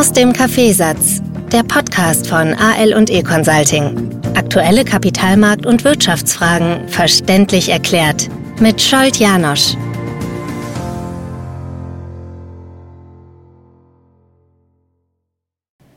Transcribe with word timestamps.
Aus 0.00 0.12
dem 0.12 0.32
Kaffeesatz, 0.32 1.20
der 1.52 1.62
Podcast 1.62 2.26
von 2.26 2.54
AL 2.54 2.94
und 2.94 3.10
E 3.10 3.22
Consulting. 3.22 4.18
Aktuelle 4.34 4.82
Kapitalmarkt- 4.82 5.66
und 5.66 5.84
Wirtschaftsfragen 5.84 6.88
verständlich 6.88 7.68
erklärt 7.68 8.30
mit 8.60 8.80
Scholt 8.80 9.18
Janosch. 9.18 9.76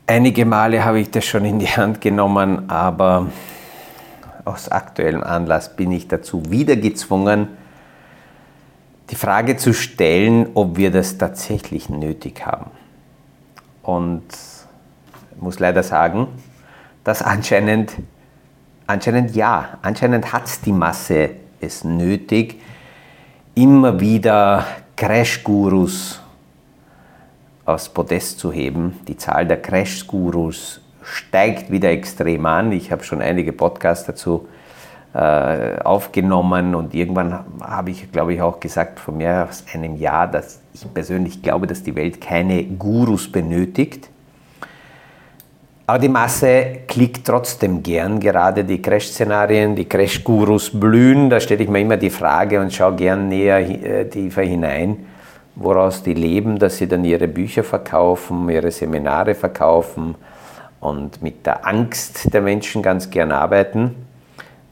Einige 0.06 0.44
Male 0.44 0.84
habe 0.84 1.00
ich 1.00 1.10
das 1.10 1.24
schon 1.24 1.46
in 1.46 1.58
die 1.58 1.66
Hand 1.66 2.02
genommen, 2.02 2.68
aber 2.68 3.28
aus 4.44 4.68
aktuellem 4.68 5.22
Anlass 5.22 5.74
bin 5.74 5.92
ich 5.92 6.08
dazu 6.08 6.50
wieder 6.50 6.76
gezwungen, 6.76 7.48
die 9.08 9.16
Frage 9.16 9.56
zu 9.56 9.72
stellen, 9.72 10.48
ob 10.52 10.76
wir 10.76 10.90
das 10.90 11.16
tatsächlich 11.16 11.88
nötig 11.88 12.44
haben. 12.44 12.83
Und 13.84 14.24
muss 15.36 15.60
leider 15.60 15.82
sagen, 15.82 16.28
dass 17.04 17.22
anscheinend, 17.22 17.92
anscheinend 18.86 19.36
ja, 19.36 19.78
anscheinend 19.82 20.32
hat 20.32 20.66
die 20.66 20.72
Masse 20.72 21.30
es 21.60 21.84
nötig, 21.84 22.60
immer 23.54 24.00
wieder 24.00 24.66
Crash-Gurus 24.96 26.20
aufs 27.64 27.88
Podest 27.88 28.38
zu 28.38 28.52
heben. 28.52 29.00
Die 29.06 29.16
Zahl 29.16 29.46
der 29.46 29.60
Crash-Gurus 29.60 30.80
steigt 31.02 31.70
wieder 31.70 31.90
extrem 31.90 32.46
an. 32.46 32.72
Ich 32.72 32.90
habe 32.90 33.04
schon 33.04 33.20
einige 33.20 33.52
Podcasts 33.52 34.06
dazu 34.06 34.48
aufgenommen 35.14 36.74
und 36.74 36.92
irgendwann 36.92 37.44
habe 37.60 37.90
ich, 37.90 38.10
glaube 38.10 38.34
ich, 38.34 38.42
auch 38.42 38.58
gesagt, 38.58 38.98
vor 38.98 39.14
mehr 39.14 39.46
als 39.46 39.64
einem 39.72 39.96
Jahr, 39.96 40.26
dass 40.26 40.60
ich 40.72 40.92
persönlich 40.92 41.40
glaube, 41.40 41.68
dass 41.68 41.84
die 41.84 41.94
Welt 41.94 42.20
keine 42.20 42.64
Gurus 42.64 43.30
benötigt. 43.30 44.10
Aber 45.86 45.98
die 45.98 46.08
Masse 46.08 46.78
klickt 46.88 47.26
trotzdem 47.26 47.82
gern, 47.82 48.18
gerade 48.18 48.64
die 48.64 48.80
Crash-Szenarien, 48.80 49.76
die 49.76 49.84
Crash-Gurus 49.84 50.70
blühen. 50.80 51.28
Da 51.28 51.38
stelle 51.40 51.62
ich 51.62 51.68
mir 51.68 51.80
immer 51.80 51.98
die 51.98 52.10
Frage 52.10 52.58
und 52.60 52.72
schaue 52.72 52.96
gern 52.96 53.28
näher 53.28 53.58
äh, 53.58 54.08
tiefer 54.08 54.42
hinein, 54.42 55.06
woraus 55.54 56.02
die 56.02 56.14
leben, 56.14 56.58
dass 56.58 56.78
sie 56.78 56.88
dann 56.88 57.04
ihre 57.04 57.28
Bücher 57.28 57.62
verkaufen, 57.62 58.48
ihre 58.48 58.70
Seminare 58.70 59.34
verkaufen 59.34 60.14
und 60.80 61.22
mit 61.22 61.44
der 61.44 61.66
Angst 61.66 62.32
der 62.32 62.40
Menschen 62.40 62.82
ganz 62.82 63.10
gern 63.10 63.30
arbeiten. 63.30 63.94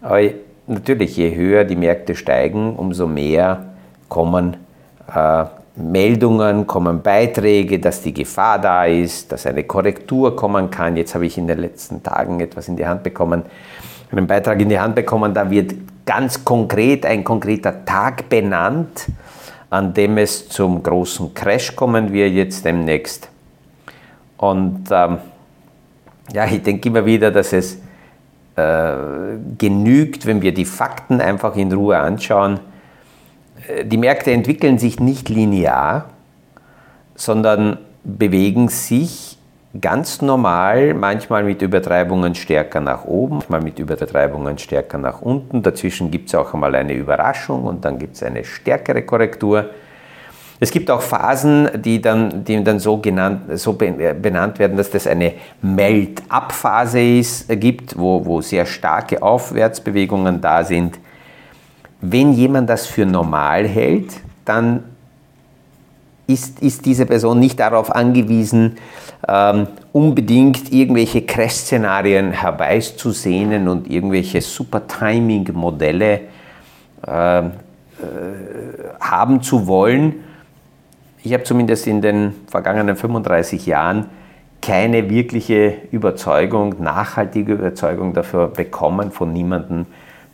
Aber 0.03 0.21
natürlich, 0.67 1.17
je 1.17 1.35
höher 1.35 1.65
die 1.65 1.77
Märkte 1.77 2.15
steigen, 2.15 2.77
umso 2.77 3.07
mehr 3.07 3.67
kommen 4.09 4.57
äh, 5.15 5.45
Meldungen, 5.77 6.67
kommen 6.67 7.01
Beiträge, 7.03 7.79
dass 7.79 8.03
die 8.03 8.13
Gefahr 8.13 8.59
da 8.59 8.85
ist, 8.85 9.33
dass 9.33 9.47
eine 9.47 9.65
Korrektur 9.65 10.37
kommen 10.37 10.71
kann. 10.71 10.97
Jetzt 10.97 11.15
habe 11.15 11.25
ich 11.25 11.39
in 11.39 11.47
den 11.47 11.59
letzten 11.59 12.03
Tagen 12.03 12.41
etwas 12.41 12.69
in 12.69 12.77
die 12.77 12.87
Hand 12.87 13.03
bekommen, 13.03 13.45
einen 14.11 14.27
Beitrag 14.27 14.61
in 14.61 14.69
die 14.69 14.79
Hand 14.79 14.95
bekommen, 14.95 15.33
da 15.33 15.51
wird 15.51 15.73
ganz 16.05 16.45
konkret 16.45 17.07
ein 17.07 17.25
konkreter 17.25 17.85
Tag 17.87 18.29
benannt, 18.29 19.07
an 19.71 19.95
dem 19.95 20.19
es 20.19 20.49
zum 20.51 20.83
großen 20.83 21.33
Crash 21.33 21.75
kommen 21.75 22.13
wird 22.13 22.33
jetzt 22.33 22.65
demnächst. 22.65 23.31
Und 24.37 24.85
ähm, 24.91 25.19
ja, 26.35 26.45
ich 26.45 26.63
denke 26.63 26.89
immer 26.91 27.07
wieder, 27.07 27.31
dass 27.31 27.55
es 27.55 27.79
genügt, 29.59 30.27
wenn 30.27 30.43
wir 30.43 30.53
die 30.53 30.65
Fakten 30.65 31.21
einfach 31.21 31.57
in 31.57 31.73
Ruhe 31.73 31.99
anschauen. 31.99 32.61
Äh, 33.67 33.85
die 33.85 33.97
Märkte 33.97 34.33
entwickeln 34.33 34.79
sich 34.79 35.01
nicht 35.01 35.29
linear, 35.29 36.07
sondern 37.15 37.79
bewegen 38.05 38.69
sich 38.69 39.39
ganz 39.81 40.21
normal, 40.21 40.93
manchmal 40.93 41.45
mit 41.45 41.63
Übertreibungen 41.63 42.35
stärker 42.35 42.81
nach 42.81 43.05
oben, 43.05 43.37
manchmal 43.37 43.63
mit 43.63 43.79
Übertreibungen 43.79 44.59
stärker 44.59 44.99
nach 44.99 45.23
unten. 45.23 45.63
Dazwischen 45.63 46.11
gibt 46.11 46.29
es 46.29 46.35
auch 46.35 46.53
einmal 46.53 46.75
eine 46.75 46.93
Überraschung 46.93 47.65
und 47.65 47.85
dann 47.85 47.99
gibt 47.99 48.17
es 48.17 48.23
eine 48.23 48.45
stärkere 48.45 49.03
Korrektur. 49.03 49.71
Es 50.63 50.71
gibt 50.71 50.93
auch 50.93 51.03
Phasen, 51.03 51.69
die 51.83 52.01
dann, 52.01 52.45
die 52.45 52.63
dann 52.63 52.79
so, 52.79 52.99
genannt, 52.99 53.59
so 53.59 53.73
benannt 53.73 54.61
werden, 54.61 54.77
dass 54.77 54.91
das 54.91 55.09
eine 55.09 55.33
Melt-up-Phase 55.61 57.01
äh, 57.01 57.57
gibt, 57.57 57.99
wo, 57.99 58.25
wo 58.25 58.41
sehr 58.43 58.65
starke 58.65 59.21
Aufwärtsbewegungen 59.21 60.41
da 60.41 60.63
sind. 60.63 61.01
Wenn 62.01 62.33
jemand 62.33 62.71
das 62.71 62.87
für 62.87 63.05
normal 63.05 63.67
hält, 63.67 64.13
dann 64.45 64.85
ist, 66.29 66.63
ist 66.63 66.87
diese 66.87 67.07
Person 67.07 67.41
nicht 67.41 67.59
darauf 67.59 67.91
angewiesen, 67.93 68.77
ähm, 69.27 69.67
unbedingt 69.91 70.73
irgendwelche 70.73 71.23
Crash-Szenarien 71.23 72.31
herbeizusehnen 72.31 73.67
und 73.67 73.91
irgendwelche 73.91 74.41
Super-Timing-Modelle 74.41 76.21
äh, 77.05 77.39
äh, 77.41 77.51
haben 79.01 79.43
zu 79.43 79.67
wollen, 79.67 80.23
ich 81.25 81.33
habe 81.33 81.45
zumindest 81.45 81.87
in 81.87 82.01
den 82.01 82.35
vergangenen 82.49 82.97
35 82.97 83.67
Jahren 83.67 84.07
keine 84.61 85.11
wirkliche 85.11 85.75
Überzeugung, 85.91 86.77
nachhaltige 86.81 87.55
Überzeugung 87.55 88.15
dafür 88.15 88.49
bekommen 88.49 89.11
von 89.11 89.33
niemandem, 89.33 89.87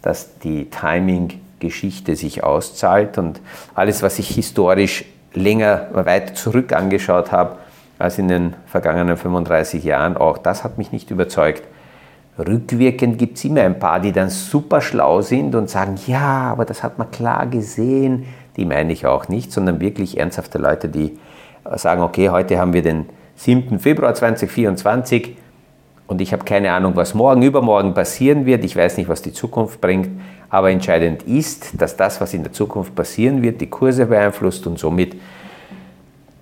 dass 0.03 0.39
die 0.39 0.67
Timing-Geschichte 0.67 2.15
sich 2.15 2.45
auszahlt. 2.45 3.19
Und 3.19 3.41
alles, 3.75 4.03
was 4.03 4.19
ich 4.19 4.29
historisch 4.29 5.05
länger, 5.35 5.89
weit 5.93 6.37
zurück 6.37 6.73
angeschaut 6.73 7.33
habe, 7.33 7.57
als 7.99 8.19
in 8.19 8.29
den 8.29 8.55
vergangenen 8.67 9.17
35 9.17 9.83
Jahren, 9.83 10.17
auch 10.17 10.39
das 10.39 10.63
hat 10.63 10.79
mich 10.79 10.93
nicht 10.93 11.11
überzeugt. 11.11 11.63
Rückwirkend 12.39 13.19
gibt 13.19 13.39
es 13.39 13.45
immer 13.45 13.63
ein 13.63 13.81
paar, 13.81 13.99
die 13.99 14.13
dann 14.13 14.31
super 14.31 14.81
schlau 14.81 15.23
sind 15.23 15.55
und 15.57 15.69
sagen, 15.69 15.99
ja, 16.07 16.53
aber 16.53 16.65
das 16.65 16.85
hat 16.85 16.97
man 16.97 17.11
klar 17.11 17.47
gesehen, 17.47 18.27
die 18.59 18.65
meine 18.65 18.93
ich 18.93 19.07
auch 19.07 19.29
nicht, 19.29 19.53
sondern 19.53 19.81
wirklich 19.81 20.19
ernsthafte 20.19 20.59
Leute, 20.59 20.89
die 20.89 21.17
sagen, 21.77 22.03
okay, 22.03 22.29
heute 22.29 22.59
haben 22.59 22.73
wir 22.73 22.83
den 22.83 23.07
7. 23.37 23.79
Februar 23.79 24.15
2024 24.15 25.37
und 26.09 26.21
ich 26.21 26.33
habe 26.33 26.45
keine 26.45 26.73
Ahnung, 26.73 26.97
was 26.97 27.15
morgen, 27.15 27.43
übermorgen 27.43 27.95
passieren 27.95 28.47
wird. 28.47 28.65
Ich 28.65 28.75
weiß 28.75 28.97
nicht, 28.97 29.09
was 29.09 29.23
die 29.23 29.33
Zukunft 29.33 29.81
bringt, 29.81 30.09
aber 30.51 30.71
entscheidend 30.71 31.23
ist, 31.23 31.81
dass 31.81 31.97
das, 31.97 32.21
was 32.21 32.35
in 32.35 32.43
der 32.43 32.53
Zukunft 32.53 32.95
passieren 32.97 33.43
wird, 33.43 33.61
die 33.61 33.71
Kurse 33.71 34.07
beeinflusst 34.07 34.67
und 34.67 34.79
somit 34.79 35.15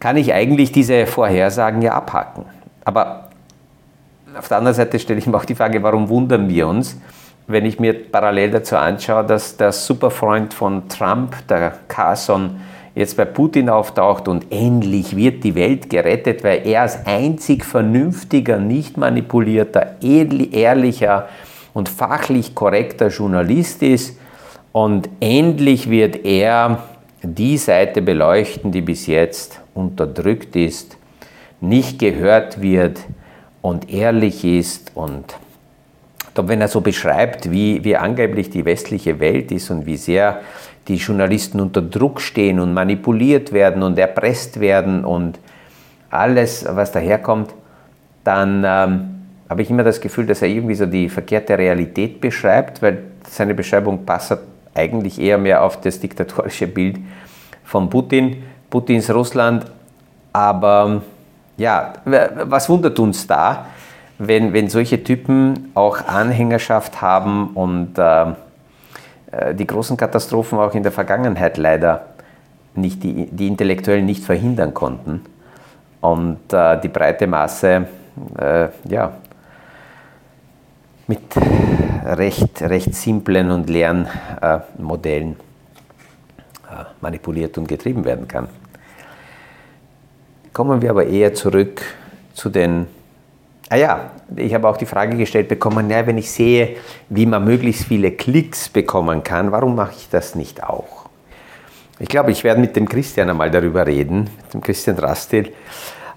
kann 0.01 0.17
ich 0.17 0.33
eigentlich 0.33 0.73
diese 0.73 1.07
Vorhersagen 1.07 1.83
ja 1.83 1.93
abhaken. 1.93 2.47
Aber 2.85 3.29
auf 4.39 4.49
der 4.49 4.59
anderen 4.59 4.75
Seite 4.75 4.99
stelle 4.99 5.19
ich 5.19 5.27
mir 5.27 5.37
auch 5.37 5.45
die 5.45 5.55
Frage, 5.55 5.83
warum 5.83 6.09
wundern 6.09 6.49
wir 6.49 6.67
uns, 6.67 6.99
wenn 7.47 7.65
ich 7.65 7.79
mir 7.79 7.95
parallel 8.11 8.51
dazu 8.51 8.77
anschaue, 8.77 9.25
dass 9.25 9.57
der 9.57 9.73
Superfreund 9.73 10.53
von 10.53 10.89
Trump, 10.89 11.47
der 11.49 11.75
Carson, 11.89 12.61
jetzt 12.95 13.17
bei 13.17 13.27
Putin 13.27 13.69
auftaucht 13.69 14.27
und 14.27 14.51
endlich 14.51 15.15
wird 15.15 15.45
die 15.45 15.55
Welt 15.55 15.91
gerettet, 15.91 16.43
weil 16.43 16.67
er 16.67 16.83
als 16.83 17.07
einzig 17.07 17.65
vernünftiger, 17.65 18.59
nicht 18.59 18.97
manipulierter, 18.97 19.97
ehrlicher 20.01 21.29
und 21.75 21.91
fachlich 21.91 22.55
korrekter 22.55 23.09
Journalist 23.09 23.83
ist 23.83 24.19
und 24.73 25.11
endlich 25.21 25.91
wird 25.91 26.25
er 26.25 26.85
die 27.23 27.59
Seite 27.59 28.01
beleuchten, 28.01 28.73
die 28.73 28.81
bis 28.81 29.07
jetzt 29.07 29.61
unterdrückt 29.75 30.57
ist, 30.57 30.97
nicht 31.61 31.99
gehört 31.99 32.63
wird 32.63 33.01
und 33.61 33.93
ehrlich 33.93 34.43
ist 34.45 34.93
und 34.95 35.37
glaube, 36.37 36.51
wenn 36.51 36.61
er 36.61 36.69
so 36.69 36.81
beschreibt, 36.81 37.51
wie, 37.51 37.83
wie 37.83 37.97
angeblich 37.97 38.51
die 38.51 38.65
westliche 38.65 39.19
Welt 39.19 39.51
ist 39.51 39.71
und 39.71 39.87
wie 39.87 39.97
sehr 39.97 40.41
die 40.87 40.97
Journalisten 40.97 41.61
unter 41.61 41.83
Druck 41.83 42.21
stehen 42.21 42.61
und 42.61 42.73
manipuliert 42.73 43.53
werden 43.53 43.83
und 43.83 43.99
erpresst 43.99 44.61
werden 44.61 45.05
und 45.05 45.41
alles, 46.11 46.65
was 46.69 46.93
daherkommt, 46.93 47.55
dann 48.23 48.63
ähm, 48.65 49.09
habe 49.49 49.63
ich 49.63 49.71
immer 49.71 49.83
das 49.83 50.01
Gefühl, 50.01 50.27
dass 50.27 50.43
er 50.43 50.49
irgendwie 50.49 50.75
so 50.75 50.87
die 50.87 51.09
verkehrte 51.09 51.57
Realität 51.57 52.21
beschreibt, 52.21 52.83
weil 52.83 52.99
seine 53.29 53.55
Beschreibung 53.55 54.05
passt 54.05 54.37
eigentlich 54.75 55.19
eher 55.19 55.39
mehr 55.39 55.63
auf 55.63 55.81
das 55.81 55.99
diktatorische 55.99 56.67
Bild 56.67 56.99
von 57.65 57.89
Putin, 57.89 58.43
Putins 58.69 59.13
Russland. 59.13 59.65
Aber 60.33 61.01
ja, 61.57 61.95
was 62.05 62.69
wundert 62.69 62.99
uns 62.99 63.27
da? 63.27 63.67
Wenn, 64.19 64.53
wenn 64.53 64.69
solche 64.69 65.03
Typen 65.03 65.71
auch 65.75 66.07
Anhängerschaft 66.07 67.01
haben 67.03 67.49
und 67.49 67.99
äh, 67.99 68.31
äh, 69.31 69.55
die 69.55 69.67
großen 69.67 69.97
Katastrophen 69.97 70.59
auch 70.59 70.75
in 70.75 70.83
der 70.83 70.93
Vergangenheit 70.93 71.57
leider 71.57 72.07
nicht 72.75 73.03
die, 73.03 73.27
die 73.27 73.47
Intellektuellen 73.47 74.07
nicht 74.07 74.25
verhindern 74.25 74.75
konnten 74.75 75.23
und 76.01 76.53
äh, 76.53 76.81
die 76.81 76.89
breite 76.89 77.27
Masse 77.27 77.87
äh, 78.39 78.69
ja, 78.89 79.13
mit 81.07 81.21
recht, 82.05 82.63
recht 82.63 82.95
simplen 82.95 83.51
und 83.51 83.69
leeren 83.69 84.09
äh, 84.41 84.59
Modellen 84.79 85.37
äh, 86.71 86.85
manipuliert 87.01 87.57
und 87.59 87.69
getrieben 87.69 88.05
werden 88.05 88.27
kann. 88.27 88.49
Kommen 90.53 90.81
wir 90.81 90.91
aber 90.91 91.07
eher 91.07 91.35
zurück 91.35 91.83
zu 92.33 92.49
den 92.49 92.87
Ah 93.69 93.77
ja, 93.77 94.11
ich 94.37 94.55
habe 94.55 94.69
auch 94.69 94.77
die 94.77 94.87
Frage 94.87 95.17
gestellt 95.17 95.49
bekommen, 95.49 95.91
ja, 95.91 96.07
wenn 96.07 96.19
ich 96.19 96.31
sehe, 96.31 96.77
wie 97.09 97.27
man 97.27 97.45
möglichst 97.45 97.85
viele 97.87 98.13
Klicks 98.13 98.69
bekommen 98.69 99.25
kann, 99.25 99.51
warum 99.51 99.75
mache 99.75 99.95
ich 99.97 100.09
das 100.09 100.37
nicht 100.37 100.63
auch? 100.63 101.07
Ich 101.99 102.09
glaube, 102.09 102.31
ich 102.31 102.45
werde 102.45 102.61
mit 102.61 102.77
dem 102.77 102.89
Christian 102.89 103.29
einmal 103.29 103.51
darüber 103.51 103.85
reden, 103.85 104.31
mit 104.43 104.55
dem 104.55 104.61
Christian 104.61 104.99
Rastil, 104.99 105.53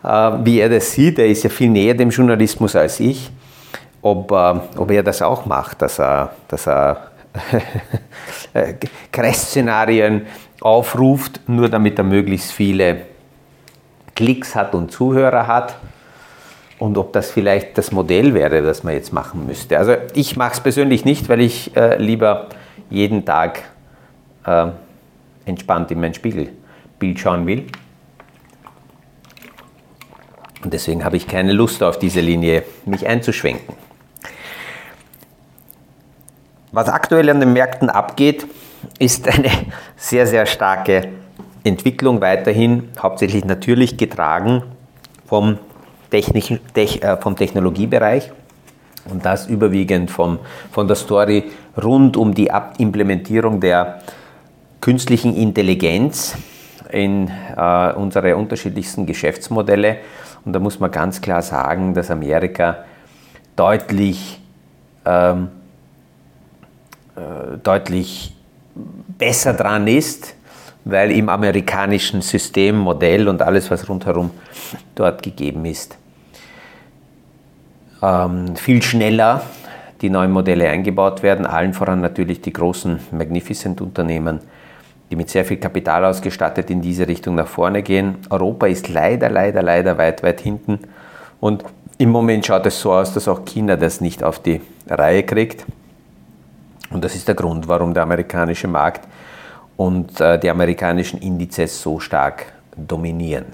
äh, 0.04 0.07
wie 0.44 0.60
er 0.60 0.69
das 0.69 0.92
sieht. 0.92 1.18
Er 1.18 1.25
ist 1.25 1.44
ja 1.44 1.50
viel 1.50 1.69
näher 1.69 1.96
dem 1.96 2.12
Journalismus 2.12 2.75
als 2.75 3.00
ich, 3.00 3.31
ob, 4.04 4.31
äh, 4.31 4.54
ob 4.78 4.92
er 4.92 5.01
das 5.01 5.24
auch 5.24 5.48
macht, 5.48 5.81
dass 5.81 6.00
er, 6.00 6.34
dass 6.50 6.68
er 6.68 7.07
Crash-Szenarien 9.12 10.28
aufruft, 10.62 11.42
nur 11.48 11.68
damit 11.69 11.98
er 11.98 12.04
möglichst 12.04 12.51
viele 12.51 13.06
Klicks 14.13 14.56
hat 14.56 14.75
und 14.75 14.92
Zuhörer 14.92 15.48
hat 15.48 15.78
und 16.79 16.97
ob 16.97 17.11
das 17.13 17.29
vielleicht 17.29 17.77
das 17.77 17.91
Modell 17.91 18.33
wäre, 18.33 18.61
das 18.61 18.83
man 18.83 18.93
jetzt 18.93 19.11
machen 19.11 19.45
müsste. 19.45 19.77
Also 19.77 19.95
ich 20.13 20.37
mache 20.37 20.53
es 20.53 20.61
persönlich 20.61 21.05
nicht, 21.05 21.27
weil 21.27 21.41
ich 21.41 21.75
äh, 21.75 22.01
lieber 22.01 22.47
jeden 22.89 23.25
Tag 23.25 23.63
äh, 24.45 24.67
entspannt 25.45 25.91
in 25.91 25.99
mein 25.99 26.13
Spiegelbild 26.13 27.19
schauen 27.19 27.45
will. 27.45 27.67
Und 30.63 30.73
deswegen 30.73 31.03
habe 31.03 31.17
ich 31.17 31.27
keine 31.27 31.51
Lust 31.51 31.83
auf 31.83 31.99
diese 31.99 32.21
Linie, 32.21 32.63
mich 32.85 33.05
einzuschwenken. 33.05 33.75
Was 36.71 36.87
aktuell 36.87 37.29
an 37.29 37.39
den 37.39 37.53
Märkten 37.53 37.89
abgeht, 37.89 38.47
ist 38.99 39.27
eine 39.27 39.49
sehr, 39.97 40.27
sehr 40.27 40.45
starke 40.45 41.09
Entwicklung 41.63 42.21
weiterhin, 42.21 42.89
hauptsächlich 43.01 43.43
natürlich 43.43 43.97
getragen 43.97 44.63
vom 45.25 45.57
technischen, 46.09 46.59
Tech, 46.73 47.01
äh, 47.01 47.17
vom 47.17 47.35
Technologiebereich 47.35 48.31
und 49.09 49.25
das 49.25 49.47
überwiegend 49.47 50.11
vom, 50.11 50.39
von 50.71 50.88
der 50.88 50.95
Story 50.95 51.51
rund 51.81 52.17
um 52.17 52.33
die 52.33 52.51
Ab 52.51 52.75
Implementierung 52.77 53.59
der 53.59 54.00
künstlichen 54.81 55.35
Intelligenz 55.35 56.35
in 56.91 57.29
äh, 57.56 57.94
unsere 57.94 58.35
unterschiedlichsten 58.35 59.06
Geschäftsmodelle. 59.06 59.97
Und 60.45 60.53
da 60.53 60.59
muss 60.59 60.79
man 60.79 60.91
ganz 60.91 61.21
klar 61.21 61.41
sagen, 61.41 61.94
dass 61.94 62.09
Amerika 62.09 62.85
deutlich, 63.55 64.39
ähm, 65.05 65.50
äh, 67.15 67.57
deutlich 67.62 68.35
besser 69.17 69.53
dran 69.53 69.88
ist, 69.88 70.35
weil 70.85 71.11
im 71.11 71.29
amerikanischen 71.29 72.21
Systemmodell 72.21 73.27
und 73.27 73.41
alles, 73.41 73.69
was 73.69 73.87
rundherum 73.89 74.31
dort 74.95 75.21
gegeben 75.23 75.65
ist, 75.65 75.97
ähm, 78.01 78.55
viel 78.55 78.81
schneller 78.81 79.43
die 80.01 80.09
neuen 80.09 80.31
Modelle 80.31 80.69
eingebaut 80.69 81.23
werden, 81.23 81.45
allen 81.45 81.73
voran 81.73 81.99
natürlich 81.99 82.41
die 82.41 82.53
großen 82.53 82.99
Magnificent-Unternehmen, 83.11 84.39
die 85.09 85.15
mit 85.15 85.29
sehr 85.29 85.43
viel 85.43 85.57
Kapital 85.57 86.05
ausgestattet 86.05 86.69
in 86.69 86.81
diese 86.81 87.07
Richtung 87.07 87.35
nach 87.35 87.47
vorne 87.47 87.83
gehen. 87.83 88.15
Europa 88.29 88.67
ist 88.67 88.87
leider, 88.87 89.29
leider, 89.29 89.61
leider 89.61 89.97
weit, 89.97 90.23
weit 90.23 90.39
hinten 90.39 90.79
und 91.39 91.65
im 91.97 92.11
Moment 92.11 92.45
schaut 92.45 92.65
es 92.65 92.79
so 92.79 92.93
aus, 92.93 93.13
dass 93.13 93.27
auch 93.27 93.43
China 93.43 93.75
das 93.75 93.99
nicht 93.99 94.23
auf 94.23 94.39
die 94.39 94.61
Reihe 94.87 95.23
kriegt. 95.23 95.65
Und 96.91 97.03
das 97.03 97.13
ist 97.13 97.27
der 97.27 97.35
Grund, 97.35 97.67
warum 97.67 97.93
der 97.93 98.03
amerikanische 98.03 98.69
Markt 98.69 99.05
und 99.79 100.19
äh, 100.19 100.37
die 100.37 100.49
amerikanischen 100.49 101.21
Indizes 101.21 101.81
so 101.81 102.01
stark 102.01 102.47
dominieren. 102.75 103.45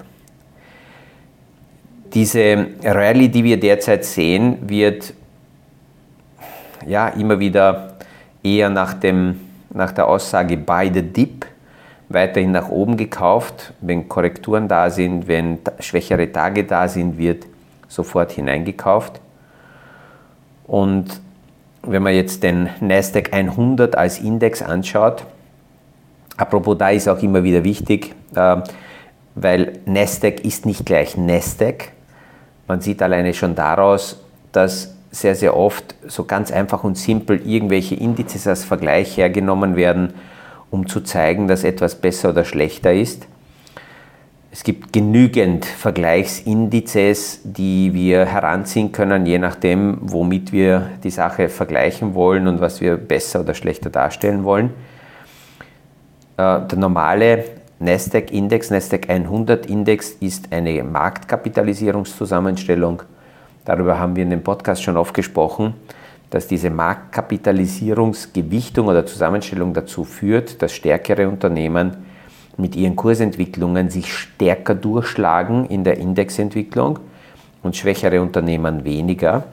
Diese 2.12 2.66
Rallye, 2.82 3.28
die 3.28 3.44
wir 3.44 3.60
derzeit 3.60 4.04
sehen, 4.04 4.58
wird 4.68 5.14
ja 6.84 7.06
immer 7.10 7.38
wieder 7.38 7.94
eher 8.42 8.70
nach, 8.70 8.94
dem, 8.94 9.40
nach 9.70 9.92
der 9.92 10.08
Aussage 10.08 10.56
buy 10.56 10.90
the 10.92 11.02
dip 11.02 11.46
weiterhin 12.08 12.50
nach 12.50 12.70
oben 12.70 12.96
gekauft. 12.96 13.72
Wenn 13.80 14.08
Korrekturen 14.08 14.66
da 14.66 14.90
sind, 14.90 15.28
wenn 15.28 15.60
schwächere 15.78 16.32
Tage 16.32 16.64
da 16.64 16.88
sind, 16.88 17.18
wird 17.18 17.46
sofort 17.86 18.32
hineingekauft. 18.32 19.20
Und 20.66 21.20
wenn 21.82 22.02
man 22.02 22.14
jetzt 22.14 22.42
den 22.42 22.68
Nasdaq 22.80 23.32
100 23.32 23.96
als 23.96 24.18
Index 24.18 24.60
anschaut, 24.60 25.24
Apropos, 26.36 26.76
da 26.78 26.90
ist 26.90 27.08
auch 27.08 27.22
immer 27.22 27.42
wieder 27.42 27.64
wichtig, 27.64 28.14
äh, 28.34 28.56
weil 29.34 29.80
Nasdaq 29.86 30.44
ist 30.44 30.66
nicht 30.66 30.84
gleich 30.84 31.16
Nasdaq. 31.16 31.92
Man 32.68 32.80
sieht 32.80 33.02
alleine 33.02 33.32
schon 33.32 33.54
daraus, 33.54 34.20
dass 34.52 34.94
sehr, 35.10 35.34
sehr 35.34 35.56
oft 35.56 35.94
so 36.06 36.24
ganz 36.24 36.50
einfach 36.50 36.84
und 36.84 36.98
simpel 36.98 37.40
irgendwelche 37.46 37.94
Indizes 37.94 38.46
als 38.46 38.64
Vergleich 38.64 39.16
hergenommen 39.16 39.76
werden, 39.76 40.14
um 40.70 40.86
zu 40.86 41.00
zeigen, 41.00 41.48
dass 41.48 41.64
etwas 41.64 41.94
besser 41.94 42.30
oder 42.30 42.44
schlechter 42.44 42.92
ist. 42.92 43.26
Es 44.52 44.62
gibt 44.62 44.92
genügend 44.92 45.66
Vergleichsindizes, 45.66 47.40
die 47.44 47.92
wir 47.92 48.24
heranziehen 48.24 48.90
können, 48.90 49.26
je 49.26 49.38
nachdem, 49.38 49.98
womit 50.00 50.52
wir 50.52 50.90
die 51.04 51.10
Sache 51.10 51.48
vergleichen 51.48 52.14
wollen 52.14 52.48
und 52.48 52.60
was 52.60 52.80
wir 52.80 52.96
besser 52.96 53.40
oder 53.40 53.52
schlechter 53.52 53.90
darstellen 53.90 54.44
wollen. 54.44 54.70
Äh, 56.36 56.66
der 56.66 56.78
normale 56.78 57.44
Nasdaq-Index, 57.78 58.70
Nasdaq 58.70 59.08
100-Index 59.08 60.16
ist 60.20 60.52
eine 60.52 60.82
Marktkapitalisierungszusammenstellung. 60.82 63.02
Darüber 63.64 63.98
haben 63.98 64.16
wir 64.16 64.22
in 64.22 64.30
dem 64.30 64.42
Podcast 64.42 64.82
schon 64.82 64.96
oft 64.96 65.14
gesprochen, 65.14 65.74
dass 66.30 66.46
diese 66.46 66.70
Marktkapitalisierungsgewichtung 66.70 68.86
oder 68.88 69.04
Zusammenstellung 69.06 69.74
dazu 69.74 70.04
führt, 70.04 70.62
dass 70.62 70.72
stärkere 70.72 71.28
Unternehmen 71.28 71.96
mit 72.56 72.74
ihren 72.76 72.96
Kursentwicklungen 72.96 73.90
sich 73.90 74.12
stärker 74.12 74.74
durchschlagen 74.74 75.66
in 75.66 75.84
der 75.84 75.98
Indexentwicklung 75.98 76.98
und 77.62 77.76
schwächere 77.76 78.20
Unternehmen 78.22 78.84
weniger. 78.84 79.44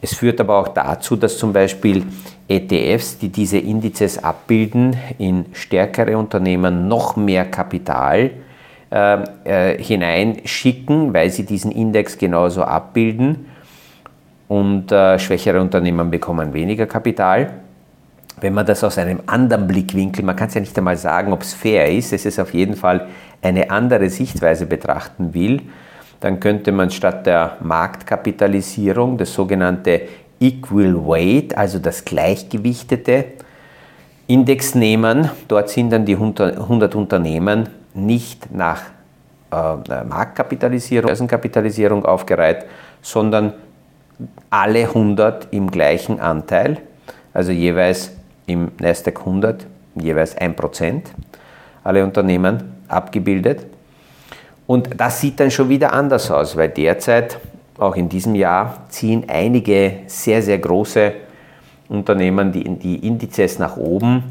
Es 0.00 0.14
führt 0.14 0.40
aber 0.40 0.58
auch 0.58 0.68
dazu, 0.68 1.16
dass 1.16 1.38
zum 1.38 1.52
Beispiel 1.52 2.04
ETFs, 2.46 3.18
die 3.18 3.30
diese 3.30 3.58
Indizes 3.58 4.22
abbilden, 4.22 4.96
in 5.18 5.46
stärkere 5.52 6.16
Unternehmen 6.16 6.86
noch 6.86 7.16
mehr 7.16 7.44
Kapital 7.44 8.30
äh, 8.90 9.18
äh, 9.44 9.82
hineinschicken, 9.82 11.12
weil 11.12 11.30
sie 11.30 11.44
diesen 11.44 11.72
Index 11.72 12.16
genauso 12.16 12.62
abbilden 12.62 13.46
und 14.46 14.90
äh, 14.92 15.18
schwächere 15.18 15.60
Unternehmen 15.60 16.10
bekommen 16.10 16.54
weniger 16.54 16.86
Kapital. 16.86 17.50
Wenn 18.40 18.54
man 18.54 18.64
das 18.64 18.84
aus 18.84 18.98
einem 18.98 19.20
anderen 19.26 19.66
Blickwinkel, 19.66 20.24
man 20.24 20.36
kann 20.36 20.48
es 20.48 20.54
ja 20.54 20.60
nicht 20.60 20.78
einmal 20.78 20.96
sagen, 20.96 21.32
ob 21.32 21.42
es 21.42 21.52
fair 21.54 21.90
ist, 21.90 22.12
es 22.12 22.24
ist 22.24 22.38
auf 22.38 22.54
jeden 22.54 22.76
Fall 22.76 23.08
eine 23.42 23.70
andere 23.70 24.08
Sichtweise 24.08 24.64
betrachten 24.64 25.34
will, 25.34 25.62
dann 26.20 26.40
könnte 26.40 26.72
man 26.72 26.90
statt 26.90 27.26
der 27.26 27.56
Marktkapitalisierung 27.60 29.18
das 29.18 29.32
sogenannte 29.32 30.02
Equal 30.40 30.94
Weight, 30.94 31.56
also 31.56 31.78
das 31.78 32.04
gleichgewichtete 32.04 33.24
Index 34.26 34.74
nehmen. 34.74 35.30
Dort 35.48 35.70
sind 35.70 35.90
dann 35.90 36.04
die 36.04 36.14
100 36.14 36.94
Unternehmen 36.94 37.68
nicht 37.94 38.52
nach 38.52 38.82
äh, 39.50 40.04
Marktkapitalisierung, 40.04 41.08
Börsenkapitalisierung 41.08 42.04
aufgereiht, 42.04 42.66
sondern 43.02 43.54
alle 44.50 44.84
100 44.84 45.48
im 45.52 45.70
gleichen 45.70 46.20
Anteil, 46.20 46.78
also 47.32 47.52
jeweils 47.52 48.12
im 48.46 48.72
Nasdaq 48.80 49.20
100 49.20 49.66
jeweils 49.94 50.36
1%, 50.36 51.02
alle 51.84 52.04
Unternehmen 52.04 52.82
abgebildet. 52.88 53.66
Und 54.68 55.00
das 55.00 55.22
sieht 55.22 55.40
dann 55.40 55.50
schon 55.50 55.70
wieder 55.70 55.94
anders 55.94 56.30
aus, 56.30 56.54
weil 56.54 56.68
derzeit 56.68 57.40
auch 57.78 57.96
in 57.96 58.10
diesem 58.10 58.34
Jahr 58.34 58.84
ziehen 58.90 59.24
einige 59.26 60.00
sehr, 60.08 60.42
sehr 60.42 60.58
große 60.58 61.14
Unternehmen 61.88 62.52
die, 62.52 62.64
die 62.64 63.06
Indizes 63.06 63.58
nach 63.58 63.78
oben, 63.78 64.24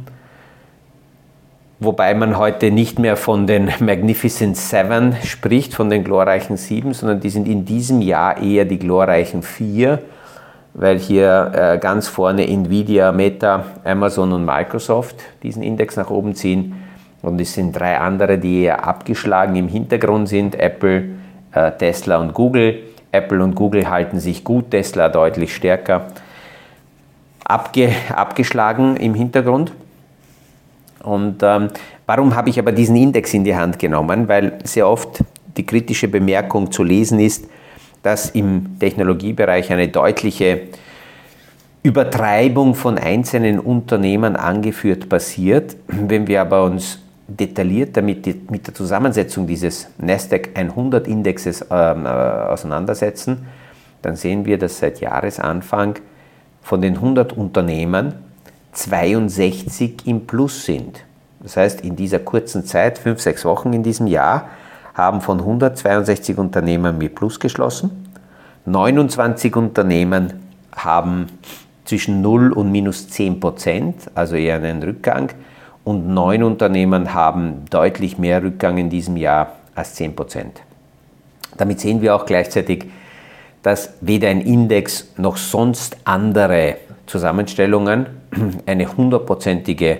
wobei 1.79 2.13
man 2.13 2.37
heute 2.37 2.69
nicht 2.69 2.99
mehr 2.99 3.17
von 3.17 3.47
den 3.47 3.65
Magnificent 3.79 4.57
Seven 4.57 5.15
spricht, 5.23 5.73
von 5.73 5.89
den 5.89 6.03
glorreichen 6.03 6.55
Sieben, 6.55 6.93
sondern 6.93 7.19
die 7.19 7.31
sind 7.31 7.47
in 7.47 7.65
diesem 7.65 7.99
Jahr 7.99 8.37
eher 8.39 8.65
die 8.65 8.77
glorreichen 8.77 9.41
Vier, 9.41 10.03
weil 10.75 10.99
hier 10.99 11.51
äh, 11.55 11.77
ganz 11.79 12.07
vorne 12.07 12.47
Nvidia, 12.47 13.11
Meta, 13.11 13.65
Amazon 13.83 14.33
und 14.33 14.45
Microsoft 14.45 15.15
diesen 15.41 15.63
Index 15.63 15.95
nach 15.95 16.11
oben 16.11 16.35
ziehen. 16.35 16.75
Und 17.21 17.41
es 17.41 17.53
sind 17.53 17.73
drei 17.73 17.97
andere, 17.97 18.37
die 18.37 18.63
eher 18.63 18.87
abgeschlagen 18.87 19.55
im 19.55 19.67
Hintergrund 19.67 20.29
sind, 20.29 20.55
Apple, 20.55 21.05
äh, 21.51 21.71
Tesla 21.71 22.17
und 22.17 22.33
Google. 22.33 22.79
Apple 23.11 23.43
und 23.43 23.55
Google 23.55 23.89
halten 23.89 24.19
sich 24.19 24.43
gut, 24.43 24.71
Tesla 24.71 25.09
deutlich 25.09 25.55
stärker 25.55 26.07
abge, 27.47 27.91
abgeschlagen 28.13 28.97
im 28.97 29.13
Hintergrund. 29.13 29.71
Und 31.03 31.41
ähm, 31.41 31.69
warum 32.05 32.35
habe 32.35 32.49
ich 32.49 32.59
aber 32.59 32.71
diesen 32.71 32.95
Index 32.95 33.33
in 33.33 33.43
die 33.43 33.55
Hand 33.55 33.79
genommen? 33.79 34.27
Weil 34.27 34.59
sehr 34.63 34.87
oft 34.87 35.23
die 35.55 35.65
kritische 35.65 36.07
Bemerkung 36.07 36.71
zu 36.71 36.83
lesen 36.83 37.19
ist, 37.19 37.45
dass 38.03 38.29
im 38.31 38.77
Technologiebereich 38.79 39.71
eine 39.71 39.87
deutliche 39.87 40.61
Übertreibung 41.83 42.75
von 42.75 42.97
einzelnen 42.97 43.59
Unternehmen 43.59 44.35
angeführt 44.35 45.07
passiert. 45.07 45.77
Wenn 45.87 46.27
wir 46.27 46.41
aber 46.41 46.65
uns 46.65 46.99
detailliert 47.27 47.97
damit 47.97 48.49
mit 48.49 48.67
der 48.67 48.73
Zusammensetzung 48.73 49.47
dieses 49.47 49.87
Nasdaq 49.97 50.49
100 50.55 51.07
Indexes 51.07 51.65
ähm, 51.69 52.05
äh, 52.05 52.09
auseinandersetzen, 52.09 53.47
dann 54.01 54.15
sehen 54.15 54.45
wir, 54.45 54.57
dass 54.57 54.79
seit 54.79 55.01
Jahresanfang 55.01 55.95
von 56.61 56.81
den 56.81 56.95
100 56.95 57.33
Unternehmen 57.33 58.13
62 58.71 60.05
im 60.05 60.27
Plus 60.27 60.65
sind. 60.65 61.03
Das 61.41 61.57
heißt, 61.57 61.81
in 61.81 61.95
dieser 61.95 62.19
kurzen 62.19 62.65
Zeit, 62.65 62.97
fünf, 62.97 63.21
sechs 63.21 63.45
Wochen 63.45 63.73
in 63.73 63.83
diesem 63.83 64.07
Jahr, 64.07 64.49
haben 64.93 65.21
von 65.21 65.39
162 65.39 66.37
Unternehmen 66.37 66.97
mit 66.97 67.15
Plus 67.15 67.39
geschlossen. 67.39 68.07
29 68.65 69.55
Unternehmen 69.55 70.33
haben 70.75 71.27
zwischen 71.85 72.21
0 72.21 72.51
und 72.51 72.71
minus 72.71 73.07
10 73.09 73.39
Prozent, 73.39 73.95
also 74.15 74.35
eher 74.35 74.55
einen 74.55 74.83
Rückgang. 74.83 75.31
Und 75.87 76.05
neun 76.05 76.43
Unternehmen 76.43 77.13
haben 77.13 77.63
deutlich 77.69 78.17
mehr 78.17 78.43
Rückgang 78.43 78.77
in 78.77 78.89
diesem 78.89 79.15
Jahr 79.15 79.53
als 79.73 79.95
10 79.95 80.17
Prozent. 80.17 80.61
Damit 81.55 81.79
sehen 81.79 82.01
wir 82.01 82.13
auch 82.13 82.25
gleichzeitig, 82.25 82.87
dass 83.63 83.93
weder 84.01 84.27
ein 84.27 84.41
Index 84.41 85.13
noch 85.15 85.37
sonst 85.37 85.95
andere 86.03 86.75
Zusammenstellungen 87.05 88.05
eine 88.65 88.97
hundertprozentige 88.97 89.99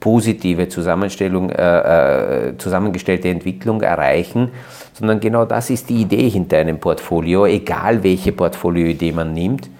positive 0.00 0.68
Zusammenstellung, 0.68 1.50
äh, 1.50 2.48
äh, 2.48 2.58
zusammengestellte 2.58 3.28
Entwicklung 3.28 3.80
erreichen, 3.80 4.48
sondern 4.92 5.20
genau 5.20 5.44
das 5.44 5.70
ist 5.70 5.88
die 5.88 6.00
Idee 6.00 6.30
hinter 6.30 6.58
einem 6.58 6.80
Portfolio, 6.80 7.46
egal 7.46 8.02
welche 8.02 8.32
Portfolioidee 8.32 9.12
man 9.12 9.32
nimmt, 9.34 9.70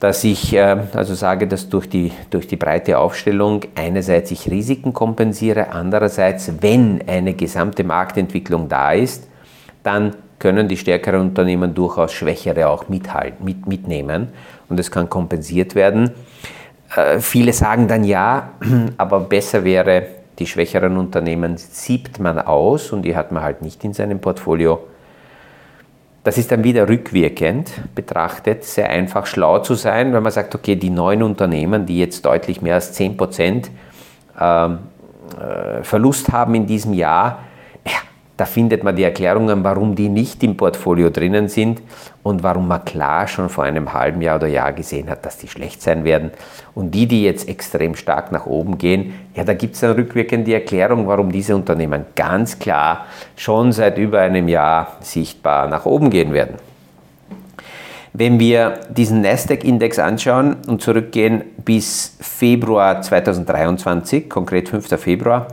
dass 0.00 0.22
ich 0.24 0.54
äh, 0.54 0.76
also 0.92 1.14
sage, 1.14 1.46
dass 1.46 1.68
durch 1.68 1.88
die, 1.88 2.12
durch 2.30 2.46
die 2.46 2.56
breite 2.56 2.98
Aufstellung 2.98 3.62
einerseits 3.74 4.30
ich 4.30 4.50
Risiken 4.50 4.92
kompensiere, 4.92 5.72
andererseits, 5.72 6.52
wenn 6.60 7.02
eine 7.06 7.34
gesamte 7.34 7.84
Marktentwicklung 7.84 8.68
da 8.68 8.92
ist, 8.92 9.26
dann 9.82 10.14
können 10.38 10.68
die 10.68 10.76
stärkeren 10.76 11.20
Unternehmen 11.20 11.74
durchaus 11.74 12.12
schwächere 12.12 12.68
auch 12.68 12.88
mithalten, 12.88 13.44
mit, 13.44 13.66
mitnehmen 13.66 14.28
und 14.68 14.78
es 14.78 14.90
kann 14.90 15.10
kompensiert 15.10 15.74
werden. 15.74 16.12
Äh, 16.94 17.18
viele 17.18 17.52
sagen 17.52 17.88
dann 17.88 18.04
ja, 18.04 18.50
aber 18.96 19.20
besser 19.20 19.64
wäre, 19.64 20.06
die 20.38 20.46
schwächeren 20.46 20.96
Unternehmen 20.96 21.56
siebt 21.56 22.20
man 22.20 22.38
aus 22.38 22.92
und 22.92 23.02
die 23.02 23.16
hat 23.16 23.32
man 23.32 23.42
halt 23.42 23.62
nicht 23.62 23.82
in 23.82 23.92
seinem 23.92 24.20
Portfolio. 24.20 24.80
Das 26.28 26.36
ist 26.36 26.52
dann 26.52 26.62
wieder 26.62 26.90
rückwirkend 26.90 27.70
betrachtet 27.94 28.62
sehr 28.62 28.90
einfach 28.90 29.24
schlau 29.24 29.60
zu 29.60 29.72
sein, 29.72 30.12
wenn 30.12 30.22
man 30.22 30.30
sagt, 30.30 30.54
okay, 30.54 30.76
die 30.76 30.90
neuen 30.90 31.22
Unternehmen, 31.22 31.86
die 31.86 31.98
jetzt 31.98 32.26
deutlich 32.26 32.60
mehr 32.60 32.74
als 32.74 32.94
10% 33.00 33.68
ähm, 34.38 34.78
äh, 35.40 35.82
Verlust 35.82 36.30
haben 36.30 36.54
in 36.54 36.66
diesem 36.66 36.92
Jahr, 36.92 37.44
da 38.38 38.44
findet 38.44 38.84
man 38.84 38.94
die 38.94 39.02
Erklärungen, 39.02 39.64
warum 39.64 39.96
die 39.96 40.08
nicht 40.08 40.44
im 40.44 40.56
Portfolio 40.56 41.10
drinnen 41.10 41.48
sind 41.48 41.82
und 42.22 42.44
warum 42.44 42.68
man 42.68 42.84
klar 42.84 43.26
schon 43.26 43.48
vor 43.48 43.64
einem 43.64 43.92
halben 43.92 44.22
Jahr 44.22 44.36
oder 44.36 44.46
Jahr 44.46 44.72
gesehen 44.72 45.10
hat, 45.10 45.26
dass 45.26 45.38
die 45.38 45.48
schlecht 45.48 45.82
sein 45.82 46.04
werden. 46.04 46.30
Und 46.72 46.92
die, 46.92 47.06
die 47.06 47.24
jetzt 47.24 47.48
extrem 47.48 47.96
stark 47.96 48.30
nach 48.30 48.46
oben 48.46 48.78
gehen, 48.78 49.12
ja, 49.34 49.42
da 49.42 49.54
gibt 49.54 49.74
es 49.74 49.80
dann 49.80 49.90
rückwirkend 49.90 50.46
die 50.46 50.54
Erklärung, 50.54 51.08
warum 51.08 51.32
diese 51.32 51.56
Unternehmen 51.56 52.06
ganz 52.14 52.60
klar 52.60 53.06
schon 53.34 53.72
seit 53.72 53.98
über 53.98 54.20
einem 54.20 54.46
Jahr 54.46 54.98
sichtbar 55.00 55.66
nach 55.66 55.84
oben 55.84 56.08
gehen 56.08 56.32
werden. 56.32 56.54
Wenn 58.12 58.38
wir 58.38 58.78
diesen 58.88 59.20
Nasdaq-Index 59.20 59.98
anschauen 59.98 60.58
und 60.68 60.80
zurückgehen 60.80 61.42
bis 61.64 62.16
Februar 62.20 63.02
2023, 63.02 64.30
konkret 64.30 64.68
5. 64.68 65.00
Februar, 65.00 65.48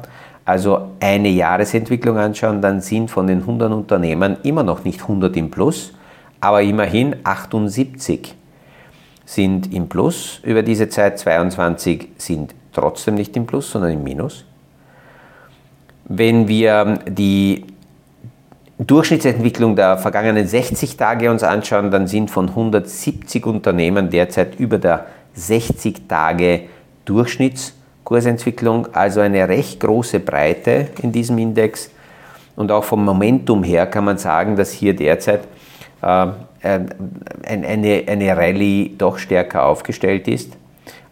also 0.45 0.91
eine 0.99 1.29
Jahresentwicklung 1.29 2.17
anschauen, 2.17 2.61
dann 2.61 2.79
sind 2.79 3.09
von 3.09 3.25
den 3.25 3.39
100 3.39 3.71
Unternehmen 3.71 4.37
immer 4.43 4.63
noch 4.63 4.83
nicht 4.83 5.01
100 5.01 5.35
im 5.35 5.49
Plus, 5.49 5.93
aber 6.39 6.61
immerhin 6.61 7.15
78 7.23 8.35
sind 9.25 9.73
im 9.73 9.89
Plus 9.89 10.39
über 10.43 10.61
diese 10.61 10.87
Zeit, 10.87 11.17
22 11.17 12.09
sind 12.17 12.53
trotzdem 12.71 13.15
nicht 13.15 13.35
im 13.35 13.47
Plus, 13.47 13.71
sondern 13.71 13.91
im 13.91 14.03
Minus. 14.03 14.45
Wenn 16.07 16.47
wir 16.47 16.99
die 17.07 17.65
Durchschnittsentwicklung 18.77 19.75
der 19.75 19.97
vergangenen 19.97 20.45
60 20.45 20.95
Tage 20.95 21.31
uns 21.31 21.41
anschauen, 21.41 21.89
dann 21.89 22.05
sind 22.05 22.29
von 22.29 22.49
170 22.49 23.43
Unternehmen 23.47 24.11
derzeit 24.11 24.59
über 24.59 24.77
der 24.77 25.07
60 25.33 26.07
Tage 26.07 26.65
Durchschnitts 27.05 27.73
Kursentwicklung, 28.05 28.87
also 28.93 29.19
eine 29.19 29.49
recht 29.49 29.81
große 29.81 30.21
Breite 30.21 30.87
in 31.01 31.11
diesem 31.11 31.37
Index. 31.37 31.89
Und 32.55 32.71
auch 32.71 32.85
vom 32.85 33.03
Momentum 33.03 33.63
her 33.63 33.85
kann 33.87 34.05
man 34.05 34.17
sagen, 34.17 34.55
dass 34.55 34.71
hier 34.71 34.95
derzeit 34.95 35.41
äh, 36.01 36.27
eine, 36.63 38.03
eine 38.07 38.37
Rallye 38.37 38.95
doch 38.97 39.17
stärker 39.17 39.65
aufgestellt 39.65 40.27
ist 40.29 40.53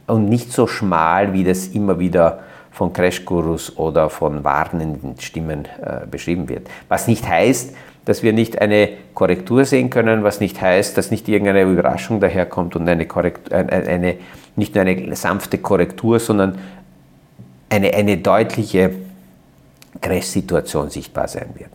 und 0.08 0.30
nicht 0.30 0.52
so 0.52 0.68
schmal, 0.68 1.34
wie 1.34 1.44
das 1.44 1.68
immer 1.68 2.00
wieder 2.00 2.40
von 2.72 2.94
Crash-Gurus 2.94 3.78
oder 3.78 4.10
von 4.10 4.44
warnenden 4.44 5.20
Stimmen 5.20 5.66
äh, 5.66 6.08
beschrieben 6.10 6.50
wird. 6.50 6.68
Was 6.88 7.08
nicht 7.08 7.28
heißt, 7.28 7.76
dass 8.06 8.24
wir 8.24 8.34
nicht 8.34 8.62
eine 8.62 8.90
Korrektur 9.14 9.64
sehen 9.66 9.90
können, 9.90 10.24
was 10.24 10.40
nicht 10.40 10.60
heißt, 10.60 10.98
dass 10.98 11.12
nicht 11.12 11.30
irgendeine 11.30 11.64
Überraschung 11.64 12.20
daherkommt 12.20 12.76
und 12.76 12.88
eine, 12.88 13.06
Korrektur, 13.06 13.56
eine, 13.56 13.72
eine 13.72 14.16
nicht 14.56 14.76
nur 14.76 14.84
eine 14.84 15.16
sanfte 15.16 15.58
Korrektur, 15.58 16.20
sondern 16.20 16.58
eine, 17.74 17.94
eine 17.94 18.18
deutliche 18.18 18.92
Crash-Situation 20.00 20.90
sichtbar 20.90 21.28
sein 21.28 21.50
wird. 21.56 21.72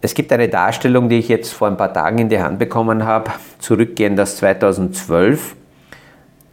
Es 0.00 0.14
gibt 0.14 0.32
eine 0.32 0.48
Darstellung, 0.48 1.08
die 1.08 1.18
ich 1.18 1.28
jetzt 1.28 1.52
vor 1.52 1.66
ein 1.66 1.76
paar 1.76 1.92
Tagen 1.92 2.18
in 2.18 2.28
die 2.28 2.38
Hand 2.38 2.58
bekommen 2.58 3.04
habe, 3.04 3.32
zurückgehend 3.58 4.20
aus 4.20 4.36
2012, 4.36 5.56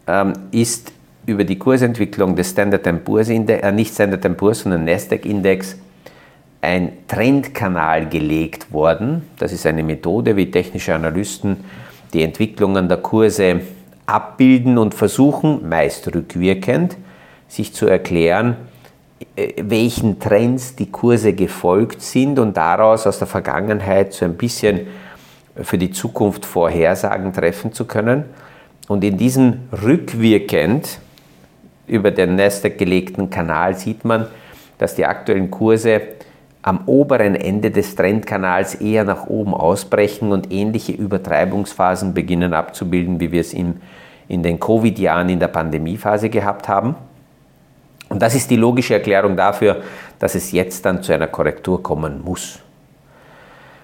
ähm, 0.07 0.33
ist 0.51 0.91
über 1.25 1.43
die 1.43 1.59
Kursentwicklung 1.59 2.35
des 2.35 2.51
Standard 2.51 3.03
Poor's 3.03 3.29
Index, 3.29 3.63
äh, 3.63 3.71
nicht 3.71 3.93
Standard 3.93 4.37
Poor's, 4.37 4.61
sondern 4.61 4.85
Nasdaq-Index, 4.85 5.77
ein 6.61 6.93
Trendkanal 7.07 8.07
gelegt 8.07 8.71
worden. 8.71 9.23
Das 9.37 9.51
ist 9.51 9.67
eine 9.67 9.83
Methode, 9.83 10.35
wie 10.35 10.49
technische 10.49 10.95
Analysten 10.95 11.57
die 12.13 12.23
Entwicklungen 12.23 12.87
der 12.87 12.97
Kurse 12.97 13.61
abbilden 14.05 14.77
und 14.77 14.95
versuchen, 14.95 15.67
meist 15.67 16.07
rückwirkend, 16.13 16.97
sich 17.47 17.73
zu 17.73 17.87
erklären, 17.87 18.57
äh, 19.35 19.53
welchen 19.57 20.19
Trends 20.19 20.75
die 20.75 20.91
Kurse 20.91 21.33
gefolgt 21.33 22.01
sind 22.01 22.39
und 22.39 22.57
daraus 22.57 23.07
aus 23.07 23.19
der 23.19 23.27
Vergangenheit 23.27 24.13
so 24.13 24.25
ein 24.25 24.35
bisschen 24.35 24.87
für 25.61 25.77
die 25.77 25.91
Zukunft 25.91 26.45
Vorhersagen 26.45 27.31
treffen 27.33 27.71
zu 27.73 27.85
können. 27.85 28.25
Und 28.87 29.03
in 29.03 29.17
diesem 29.17 29.69
rückwirkend 29.71 30.99
über 31.87 32.11
den 32.11 32.35
Nasdaq 32.35 32.77
gelegten 32.77 33.29
Kanal 33.29 33.75
sieht 33.75 34.05
man, 34.05 34.27
dass 34.77 34.95
die 34.95 35.05
aktuellen 35.05 35.49
Kurse 35.49 36.01
am 36.61 36.81
oberen 36.87 37.35
Ende 37.35 37.69
des 37.69 37.95
Trendkanals 37.95 38.75
eher 38.75 39.03
nach 39.03 39.27
oben 39.27 39.53
ausbrechen 39.53 40.31
und 40.31 40.51
ähnliche 40.51 40.93
Übertreibungsphasen 40.93 42.13
beginnen 42.13 42.53
abzubilden, 42.53 43.19
wie 43.19 43.31
wir 43.31 43.41
es 43.41 43.53
in, 43.53 43.81
in 44.27 44.41
den 44.41 44.59
Covid-Jahren 44.59 45.29
in 45.29 45.39
der 45.39 45.47
Pandemiephase 45.47 46.29
gehabt 46.29 46.67
haben. 46.67 46.95
Und 48.09 48.21
das 48.21 48.35
ist 48.35 48.49
die 48.51 48.55
logische 48.55 48.93
Erklärung 48.93 49.35
dafür, 49.35 49.81
dass 50.19 50.35
es 50.35 50.51
jetzt 50.51 50.85
dann 50.85 51.01
zu 51.01 51.13
einer 51.13 51.27
Korrektur 51.27 51.81
kommen 51.81 52.21
muss. 52.23 52.59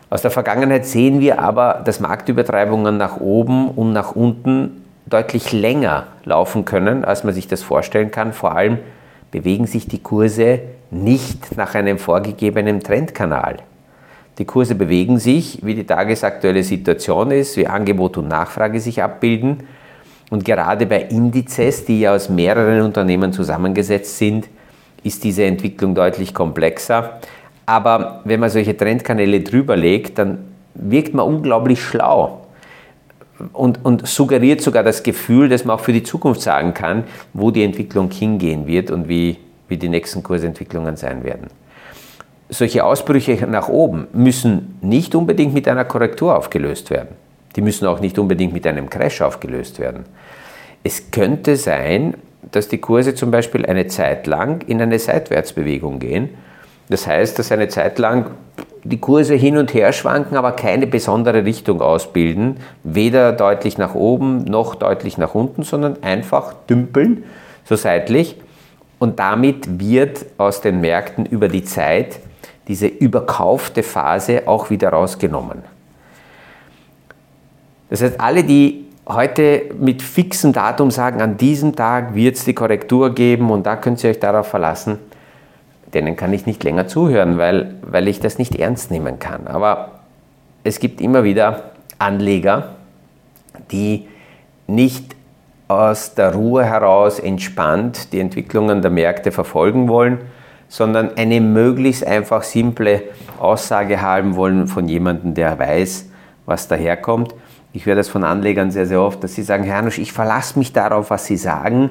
Aus 0.10 0.22
der 0.22 0.32
Vergangenheit 0.32 0.86
sehen 0.86 1.22
wir 1.22 1.40
aber, 1.40 1.82
dass 1.86 2.00
Marktübertreibungen 2.00 2.98
nach 2.98 3.18
oben 3.20 3.70
und 3.70 3.94
nach 3.94 4.16
unten 4.16 4.84
deutlich 5.06 5.52
länger 5.52 6.08
laufen 6.26 6.66
können, 6.66 7.06
als 7.06 7.24
man 7.24 7.34
sich 7.34 7.48
das 7.48 7.64
vorstellen 7.64 8.12
kann. 8.12 8.34
Vor 8.34 8.56
allem 8.56 8.78
bewegen 9.32 9.68
sich 9.68 9.88
die 9.88 10.04
Kurse 10.04 10.60
nicht 10.92 11.58
nach 11.58 11.76
einem 11.76 11.98
vorgegebenen 11.98 12.82
Trendkanal. 12.82 13.58
Die 14.38 14.46
Kurse 14.46 14.76
bewegen 14.76 15.20
sich, 15.20 15.60
wie 15.64 15.76
die 15.76 15.86
tagesaktuelle 15.86 16.64
Situation 16.64 17.32
ist, 17.32 17.58
wie 17.58 17.68
Angebot 17.68 18.18
und 18.18 18.28
Nachfrage 18.28 18.80
sich 18.80 19.02
abbilden 19.02 19.64
und 20.32 20.46
gerade 20.46 20.86
bei 20.86 21.02
Indizes, 21.02 21.86
die 21.86 22.00
ja 22.00 22.16
aus 22.16 22.30
mehreren 22.30 22.82
Unternehmen 22.82 23.34
zusammengesetzt 23.34 24.18
sind, 24.18 24.48
ist 25.04 25.24
diese 25.26 25.44
Entwicklung 25.44 25.94
deutlich 25.94 26.34
komplexer. 26.34 27.20
Aber 27.66 28.22
wenn 28.24 28.40
man 28.40 28.50
solche 28.50 28.76
Trendkanäle 28.76 29.42
drüber 29.42 29.76
legt, 29.76 30.18
dann 30.18 30.40
wirkt 30.74 31.14
man 31.14 31.26
unglaublich 31.26 31.84
schlau 31.84 32.48
und, 33.52 33.84
und 33.84 34.08
suggeriert 34.08 34.62
sogar 34.62 34.84
das 34.84 35.04
Gefühl, 35.04 35.50
dass 35.50 35.66
man 35.66 35.76
auch 35.76 35.82
für 35.82 35.94
die 35.94 36.04
Zukunft 36.04 36.42
sagen 36.42 36.74
kann, 36.74 37.04
wo 37.34 37.52
die 37.52 37.64
Entwicklung 37.64 38.10
hingehen 38.10 38.68
wird 38.68 38.90
und 38.90 39.10
wie, 39.10 39.38
wie 39.68 39.76
die 39.76 39.90
nächsten 39.90 40.24
Kursentwicklungen 40.24 40.96
sein 40.96 41.26
werden. 41.26 41.48
solche 42.48 42.86
Ausbrüche 42.86 43.48
nach 43.48 43.68
oben 43.68 44.08
müssen 44.14 44.78
nicht 44.82 45.14
unbedingt 45.14 45.54
mit 45.54 45.68
einer 45.68 45.84
Korrektur 45.84 46.38
aufgelöst 46.38 46.90
werden. 46.90 47.10
Die 47.56 47.62
müssen 47.62 47.86
auch 47.88 48.00
nicht 48.00 48.18
unbedingt 48.18 48.54
mit 48.54 48.66
einem 48.66 48.90
Crash 48.90 49.22
aufgelöst 49.22 49.80
werden. 49.80 50.06
Es 50.84 51.12
könnte 51.12 51.58
sein, 51.58 52.16
dass 52.52 52.68
die 52.68 52.80
Kurse 52.80 53.14
zum 53.16 53.32
Beispiel 53.32 53.66
eine 53.66 53.88
Zeit 53.88 54.28
lang 54.28 54.64
in 54.68 54.82
eine 54.82 54.98
Seitwärtsbewegung 54.98 56.00
gehen. 56.00 56.30
Das 56.90 57.08
heißt, 57.08 57.38
dass 57.38 57.52
eine 57.52 57.68
Zeit 57.68 58.00
lang 58.00 58.32
die 58.84 59.00
Kurse 59.00 59.36
hin 59.36 59.58
und 59.58 59.74
her 59.74 59.94
schwanken, 59.94 60.38
aber 60.38 60.54
keine 60.54 60.88
besondere 60.88 61.46
Richtung 61.46 61.82
ausbilden, 61.82 62.58
weder 62.84 63.32
deutlich 63.32 63.78
nach 63.78 63.94
oben 63.94 64.44
noch 64.44 64.76
deutlich 64.76 65.18
nach 65.18 65.36
unten, 65.36 65.64
sondern 65.64 66.02
einfach 66.02 66.54
dümpeln, 66.70 67.24
so 67.64 67.76
seitlich. 67.76 68.38
Und 68.98 69.20
damit 69.20 69.80
wird 69.80 70.26
aus 70.38 70.62
den 70.62 70.82
Märkten 70.82 71.26
über 71.26 71.48
die 71.48 71.64
Zeit 71.64 72.20
diese 72.68 72.88
überkaufte 72.88 73.84
Phase 73.84 74.48
auch 74.48 74.70
wieder 74.70 74.90
rausgenommen. 74.90 75.64
Das 77.92 78.02
heißt, 78.02 78.22
alle, 78.22 78.46
die 78.46 78.86
heute 79.06 79.64
mit 79.78 80.02
fixem 80.02 80.54
Datum 80.54 80.92
sagen, 80.92 81.22
an 81.22 81.36
diesem 81.36 81.76
Tag 81.76 82.16
wird 82.16 82.38
es 82.38 82.46
die 82.46 82.54
Korrektur 82.54 83.14
geben 83.14 83.52
und 83.52 83.66
da 83.66 83.76
könnt 83.76 84.02
ihr 84.04 84.12
euch 84.12 84.20
darauf 84.20 84.48
verlassen, 84.48 84.98
denen 85.94 86.16
kann 86.16 86.32
ich 86.32 86.46
nicht 86.46 86.64
länger 86.64 86.88
zuhören, 86.88 87.38
weil, 87.38 87.76
weil 87.82 88.08
ich 88.08 88.22
das 88.22 88.38
nicht 88.38 88.56
ernst 88.56 88.92
nehmen 88.92 89.20
kann. 89.20 89.46
Aber 89.46 90.00
es 90.64 90.80
gibt 90.80 91.02
immer 91.02 91.26
wieder 91.26 91.72
Anleger, 92.00 92.76
die 93.72 94.08
nicht 94.68 95.14
aus 95.68 96.16
der 96.16 96.34
Ruhe 96.34 96.64
heraus 96.64 97.20
entspannt 97.20 98.14
die 98.14 98.22
Entwicklungen 98.22 98.82
der 98.82 98.92
Märkte 98.92 99.34
verfolgen 99.34 99.90
wollen, 99.90 100.20
sondern 100.70 101.18
eine 101.18 101.42
möglichst 101.42 102.08
einfach 102.08 102.44
simple 102.44 103.04
Aussage 103.38 104.02
haben 104.02 104.38
wollen 104.38 104.68
von 104.68 104.88
jemandem, 104.88 105.34
der 105.34 105.60
weiß, 105.60 106.10
was 106.46 106.70
daherkommt. 106.70 107.36
Ich 107.74 107.86
höre 107.86 107.96
das 107.96 108.10
von 108.10 108.24
Anlegern 108.24 108.72
sehr, 108.72 108.86
sehr 108.86 109.02
oft, 109.02 109.24
dass 109.24 109.36
sie 109.36 109.44
sagen, 109.44 109.64
Herr 109.64 109.78
Hanusch, 109.78 109.98
ich 110.00 110.12
verlasse 110.12 110.60
mich 110.60 110.74
darauf, 110.74 111.10
was 111.10 111.26
Sie 111.26 111.38
sagen 111.38 111.90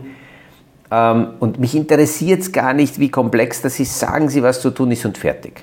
ähm, 0.90 1.28
und 1.38 1.58
mich 1.58 1.74
interessiert 1.74 2.40
es 2.40 2.52
gar 2.52 2.72
nicht, 2.72 2.98
wie 2.98 3.10
komplex 3.10 3.62
das 3.62 3.78
ist, 3.78 3.98
sagen 3.98 4.28
Sie, 4.28 4.42
was 4.42 4.60
zu 4.60 4.70
tun 4.70 4.90
ist 4.90 5.04
und 5.04 5.16
fertig. 5.16 5.62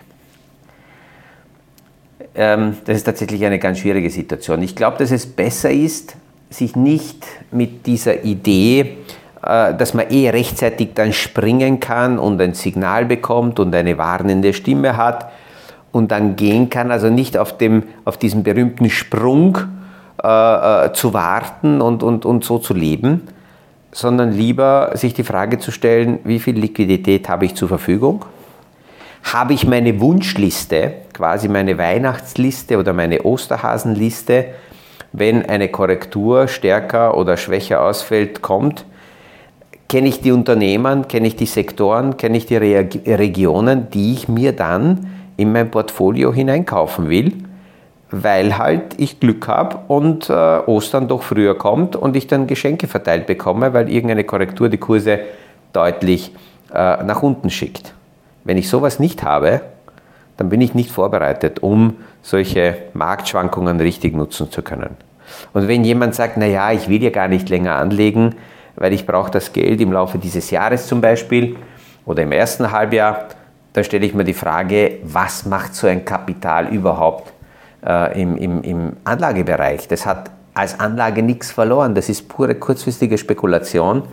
Ähm, 2.34 2.78
das 2.86 2.98
ist 2.98 3.04
tatsächlich 3.04 3.44
eine 3.46 3.60
ganz 3.60 3.80
schwierige 3.80 4.10
Situation. 4.10 4.62
Ich 4.62 4.76
glaube, 4.76 4.98
dass 4.98 5.12
es 5.12 5.26
besser 5.26 5.72
ist, 5.72 6.16
sich 6.50 6.76
nicht 6.76 7.26
mit 7.52 7.86
dieser 7.86 8.24
Idee, 8.24 8.98
äh, 9.44 9.74
dass 9.74 9.94
man 9.94 10.10
eh 10.10 10.30
rechtzeitig 10.30 10.90
dann 10.96 11.12
springen 11.12 11.80
kann 11.80 12.20
und 12.20 12.42
ein 12.42 12.54
Signal 12.54 13.06
bekommt 13.06 13.60
und 13.60 13.76
eine 13.76 13.98
warnende 13.98 14.54
Stimme 14.54 14.96
hat 14.96 15.30
und 15.92 16.12
dann 16.12 16.38
gehen 16.38 16.70
kann, 16.70 16.92
also 16.92 17.10
nicht 17.10 17.38
auf, 17.38 17.58
dem, 17.58 17.84
auf 18.06 18.18
diesem 18.18 18.44
berühmten 18.44 18.90
Sprung 18.90 19.58
äh, 20.24 20.86
äh 20.86 20.94
zu 20.94 21.14
warten 21.14 21.82
und, 21.82 22.04
und, 22.04 22.26
und 22.26 22.44
so 22.44 22.58
zu 22.60 22.74
leben, 22.74 23.28
sondern 23.92 24.32
lieber 24.32 24.92
sich 24.94 25.14
die 25.14 25.24
Frage 25.24 25.60
zu 25.60 25.72
stellen, 25.72 26.20
wie 26.24 26.40
viel 26.40 26.58
Liquidität 26.58 27.30
habe 27.30 27.46
ich 27.46 27.56
zur 27.56 27.68
Verfügung? 27.68 28.26
Habe 29.24 29.54
ich 29.54 29.68
meine 29.68 30.00
Wunschliste, 30.00 30.94
quasi 31.14 31.48
meine 31.48 31.78
Weihnachtsliste 31.78 32.78
oder 32.78 32.94
meine 32.94 33.24
Osterhasenliste, 33.24 34.46
wenn 35.12 35.46
eine 35.46 35.70
Korrektur 35.70 36.48
stärker 36.48 37.18
oder 37.18 37.38
schwächer 37.38 37.82
ausfällt, 37.82 38.42
kommt? 38.42 38.86
Kenne 39.90 40.10
ich 40.10 40.22
die 40.22 40.32
Unternehmen, 40.32 41.08
kenne 41.08 41.28
ich 41.28 41.36
die 41.36 41.46
Sektoren, 41.46 42.18
kenne 42.18 42.38
ich 42.38 42.46
die 42.46 42.58
Re 42.58 42.88
Regionen, 43.06 43.90
die 43.90 44.14
ich 44.14 44.28
mir 44.28 44.52
dann 44.52 45.10
in 45.38 45.52
mein 45.52 45.72
Portfolio 45.72 46.34
hineinkaufen 46.34 47.10
will? 47.10 47.34
Weil 48.12 48.58
halt 48.58 48.96
ich 48.98 49.20
Glück 49.20 49.48
habe 49.48 49.80
und 49.88 50.30
äh, 50.30 50.34
Ostern 50.34 51.08
doch 51.08 51.24
früher 51.24 51.58
kommt 51.58 51.96
und 51.96 52.16
ich 52.16 52.28
dann 52.28 52.48
Geschenke 52.48 52.88
verteilt 52.88 53.28
bekomme, 53.28 53.74
weil 53.74 53.90
irgendeine 53.90 54.24
Korrektur 54.24 54.70
die 54.70 54.78
Kurse 54.78 55.20
deutlich 55.74 56.34
äh, 56.74 57.04
nach 57.04 57.22
unten 57.22 57.50
schickt. 57.50 57.94
Wenn 58.44 58.58
ich 58.58 58.70
sowas 58.70 59.00
nicht 59.00 59.24
habe, 59.24 59.62
dann 60.38 60.50
bin 60.50 60.62
ich 60.62 60.74
nicht 60.74 60.92
vorbereitet, 60.92 61.62
um 61.62 61.98
solche 62.22 62.78
Marktschwankungen 62.94 63.82
richtig 63.82 64.16
nutzen 64.16 64.52
zu 64.52 64.62
können. 64.62 64.96
Und 65.54 65.68
wenn 65.68 65.84
jemand 65.84 66.16
sagt, 66.16 66.38
naja, 66.38 66.72
ich 66.72 66.88
will 66.88 67.04
ja 67.04 67.10
gar 67.10 67.28
nicht 67.28 67.50
länger 67.50 67.76
anlegen, 67.76 68.36
weil 68.76 68.94
ich 68.94 69.06
brauche 69.06 69.32
das 69.32 69.52
Geld 69.52 69.82
im 69.82 69.92
Laufe 69.92 70.18
dieses 70.18 70.52
Jahres 70.52 70.88
zum 70.88 71.02
Beispiel 71.02 71.58
oder 72.06 72.24
im 72.24 72.32
ersten 72.32 72.72
Halbjahr, 72.72 73.28
dann 73.74 73.84
stelle 73.84 74.06
ich 74.06 74.14
mir 74.14 74.24
die 74.24 74.34
Frage, 74.34 75.00
was 75.04 75.46
macht 75.46 75.76
so 75.76 75.88
ein 75.88 76.06
Kapital 76.06 76.68
überhaupt 76.74 77.34
äh, 77.88 78.22
im, 78.22 78.36
im, 78.38 78.62
im 78.64 78.94
Anlagebereich. 79.04 79.88
Das 79.88 80.06
hat 80.06 80.32
als 80.54 80.80
Anlage 80.80 81.24
nichts 81.24 81.52
verloren. 81.52 81.96
Das 81.96 82.10
ist 82.10 82.28
pure 82.28 82.56
kurzfristige 82.56 83.18
Spekulation. 83.18 84.04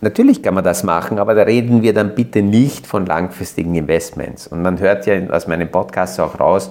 Natürlich 0.00 0.42
kann 0.42 0.54
man 0.54 0.64
das 0.64 0.82
machen, 0.82 1.18
aber 1.18 1.34
da 1.34 1.42
reden 1.42 1.80
wir 1.80 1.94
dann 1.94 2.14
bitte 2.14 2.42
nicht 2.42 2.86
von 2.86 3.06
langfristigen 3.06 3.74
Investments. 3.74 4.46
Und 4.46 4.60
man 4.60 4.78
hört 4.78 5.06
ja 5.06 5.14
aus 5.30 5.46
meinem 5.46 5.70
Podcast 5.70 6.20
auch 6.20 6.38
raus, 6.38 6.70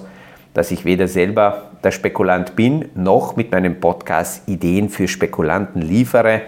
dass 0.52 0.70
ich 0.70 0.84
weder 0.84 1.08
selber 1.08 1.70
der 1.82 1.90
Spekulant 1.90 2.54
bin, 2.54 2.90
noch 2.94 3.34
mit 3.34 3.50
meinem 3.50 3.80
Podcast 3.80 4.48
Ideen 4.48 4.88
für 4.88 5.08
Spekulanten 5.08 5.82
liefere. 5.82 6.42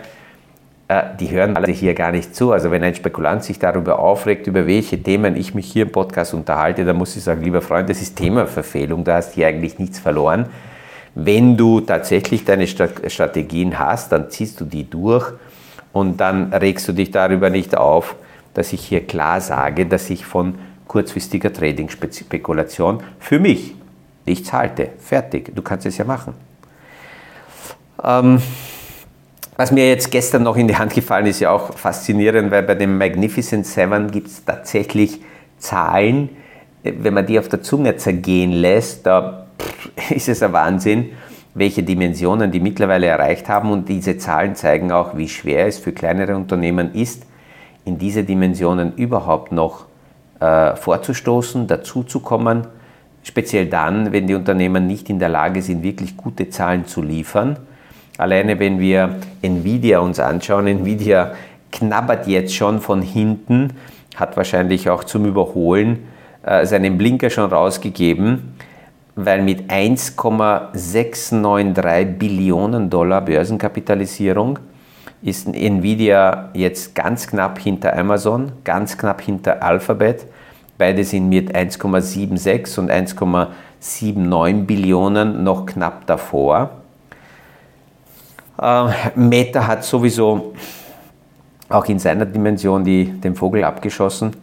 Äh, 0.88 1.02
die 1.18 1.30
hören 1.30 1.56
alle 1.56 1.72
hier 1.72 1.94
gar 1.94 2.12
nicht 2.12 2.34
zu. 2.34 2.52
Also 2.52 2.70
wenn 2.70 2.82
ein 2.82 2.94
Spekulant 2.94 3.42
sich 3.42 3.58
darüber 3.58 3.98
aufregt, 3.98 4.46
über 4.46 4.66
welche 4.66 5.02
Themen 5.02 5.36
ich 5.36 5.54
mich 5.54 5.70
hier 5.70 5.84
im 5.84 5.92
Podcast 5.92 6.32
unterhalte, 6.34 6.84
dann 6.84 6.96
muss 6.96 7.16
ich 7.16 7.24
sagen, 7.24 7.42
lieber 7.42 7.60
Freund, 7.60 7.90
das 7.90 8.00
ist 8.00 8.16
Themaverfehlung, 8.16 9.02
da 9.02 9.16
hast 9.16 9.30
du 9.30 9.34
hier 9.36 9.48
eigentlich 9.48 9.78
nichts 9.78 9.98
verloren. 9.98 10.46
Wenn 11.14 11.56
du 11.56 11.80
tatsächlich 11.80 12.44
deine 12.44 12.66
Strategien 12.66 13.78
hast, 13.78 14.12
dann 14.12 14.30
ziehst 14.30 14.60
du 14.60 14.64
die 14.64 14.88
durch 14.88 15.32
und 15.92 16.20
dann 16.20 16.52
regst 16.52 16.86
du 16.86 16.92
dich 16.92 17.10
darüber 17.10 17.48
nicht 17.48 17.76
auf, 17.76 18.16
dass 18.54 18.72
ich 18.72 18.82
hier 18.82 19.06
klar 19.06 19.40
sage, 19.40 19.86
dass 19.86 20.10
ich 20.10 20.26
von 20.26 20.56
kurzfristiger 20.86 21.52
Trading-Spekulation 21.52 23.02
für 23.18 23.40
mich 23.40 23.74
nichts 24.26 24.52
halte. 24.52 24.90
Fertig, 24.98 25.54
du 25.54 25.62
kannst 25.62 25.86
es 25.86 25.96
ja 25.98 26.04
machen. 26.04 26.34
Ähm, 28.04 28.40
was 29.56 29.72
mir 29.72 29.88
jetzt 29.88 30.10
gestern 30.10 30.42
noch 30.42 30.56
in 30.56 30.68
die 30.68 30.76
Hand 30.76 30.92
gefallen 30.92 31.26
ist, 31.26 31.40
ja 31.40 31.50
auch 31.50 31.76
faszinierend, 31.76 32.50
weil 32.50 32.62
bei 32.62 32.74
dem 32.74 32.98
Magnificent 32.98 33.66
Seven 33.66 34.10
gibt 34.10 34.28
es 34.28 34.44
tatsächlich 34.44 35.20
Zahlen, 35.58 36.28
wenn 36.82 37.14
man 37.14 37.26
die 37.26 37.38
auf 37.38 37.48
der 37.48 37.62
Zunge 37.62 37.96
zergehen 37.96 38.52
lässt, 38.52 39.06
da 39.06 39.46
ist 40.10 40.28
es 40.28 40.42
ein 40.42 40.52
Wahnsinn, 40.52 41.10
welche 41.54 41.82
Dimensionen 41.82 42.50
die 42.52 42.60
mittlerweile 42.60 43.06
erreicht 43.06 43.48
haben. 43.48 43.70
Und 43.70 43.88
diese 43.88 44.18
Zahlen 44.18 44.54
zeigen 44.54 44.92
auch, 44.92 45.16
wie 45.16 45.28
schwer 45.28 45.66
es 45.66 45.78
für 45.78 45.92
kleinere 45.92 46.36
Unternehmen 46.36 46.94
ist, 46.94 47.24
in 47.86 47.98
diese 47.98 48.24
Dimensionen 48.24 48.94
überhaupt 48.96 49.52
noch 49.52 49.86
äh, 50.38 50.76
vorzustoßen, 50.76 51.66
dazuzukommen, 51.66 52.66
speziell 53.22 53.66
dann, 53.66 54.12
wenn 54.12 54.26
die 54.26 54.34
Unternehmen 54.34 54.86
nicht 54.86 55.08
in 55.08 55.18
der 55.18 55.30
Lage 55.30 55.62
sind, 55.62 55.82
wirklich 55.82 56.16
gute 56.16 56.50
Zahlen 56.50 56.86
zu 56.86 57.02
liefern 57.02 57.56
Alleine 58.18 58.58
wenn 58.58 58.80
wir 58.80 59.16
Nvidia 59.42 60.00
uns 60.00 60.18
anschauen, 60.18 60.66
Nvidia 60.66 61.34
knabbert 61.70 62.26
jetzt 62.26 62.54
schon 62.54 62.80
von 62.80 63.02
hinten, 63.02 63.74
hat 64.16 64.34
wahrscheinlich 64.36 64.88
auch 64.88 65.04
zum 65.04 65.26
Überholen 65.26 66.06
äh, 66.42 66.64
seinen 66.64 66.96
Blinker 66.96 67.28
schon 67.28 67.50
rausgegeben, 67.50 68.54
weil 69.16 69.42
mit 69.42 69.70
1,693 69.70 72.18
Billionen 72.18 72.88
Dollar 72.88 73.20
Börsenkapitalisierung 73.20 74.60
ist 75.22 75.46
Nvidia 75.48 76.48
jetzt 76.54 76.94
ganz 76.94 77.26
knapp 77.26 77.58
hinter 77.58 77.98
Amazon, 77.98 78.52
ganz 78.64 78.96
knapp 78.96 79.20
hinter 79.20 79.62
Alphabet. 79.62 80.26
Beide 80.78 81.04
sind 81.04 81.28
mit 81.28 81.54
1,76 81.54 82.78
und 82.78 82.90
1,79 82.90 84.64
Billionen 84.64 85.42
noch 85.42 85.66
knapp 85.66 86.06
davor. 86.06 86.70
Äh, 88.60 88.88
Meta 89.14 89.66
hat 89.66 89.84
sowieso 89.84 90.54
auch 91.68 91.84
in 91.86 91.98
seiner 91.98 92.26
Dimension 92.26 92.84
die, 92.84 93.04
den 93.04 93.34
Vogel 93.34 93.64
abgeschossen 93.64 94.36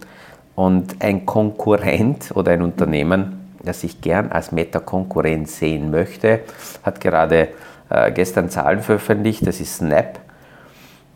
und 0.56 1.02
ein 1.02 1.26
Konkurrent 1.26 2.32
oder 2.36 2.52
ein 2.52 2.62
Unternehmen, 2.62 3.56
das 3.63 3.84
ich 3.84 4.02
gern 4.02 4.32
als 4.32 4.52
Meta-Konkurrent 4.52 5.49
sehen 5.49 5.89
möchte, 5.89 6.41
hat 6.84 6.99
gerade 6.99 7.49
äh, 7.89 8.12
gestern 8.12 8.49
Zahlen 8.49 8.82
veröffentlicht, 8.82 9.47
das 9.47 9.60
ist 9.60 9.78
Snap. 9.78 10.19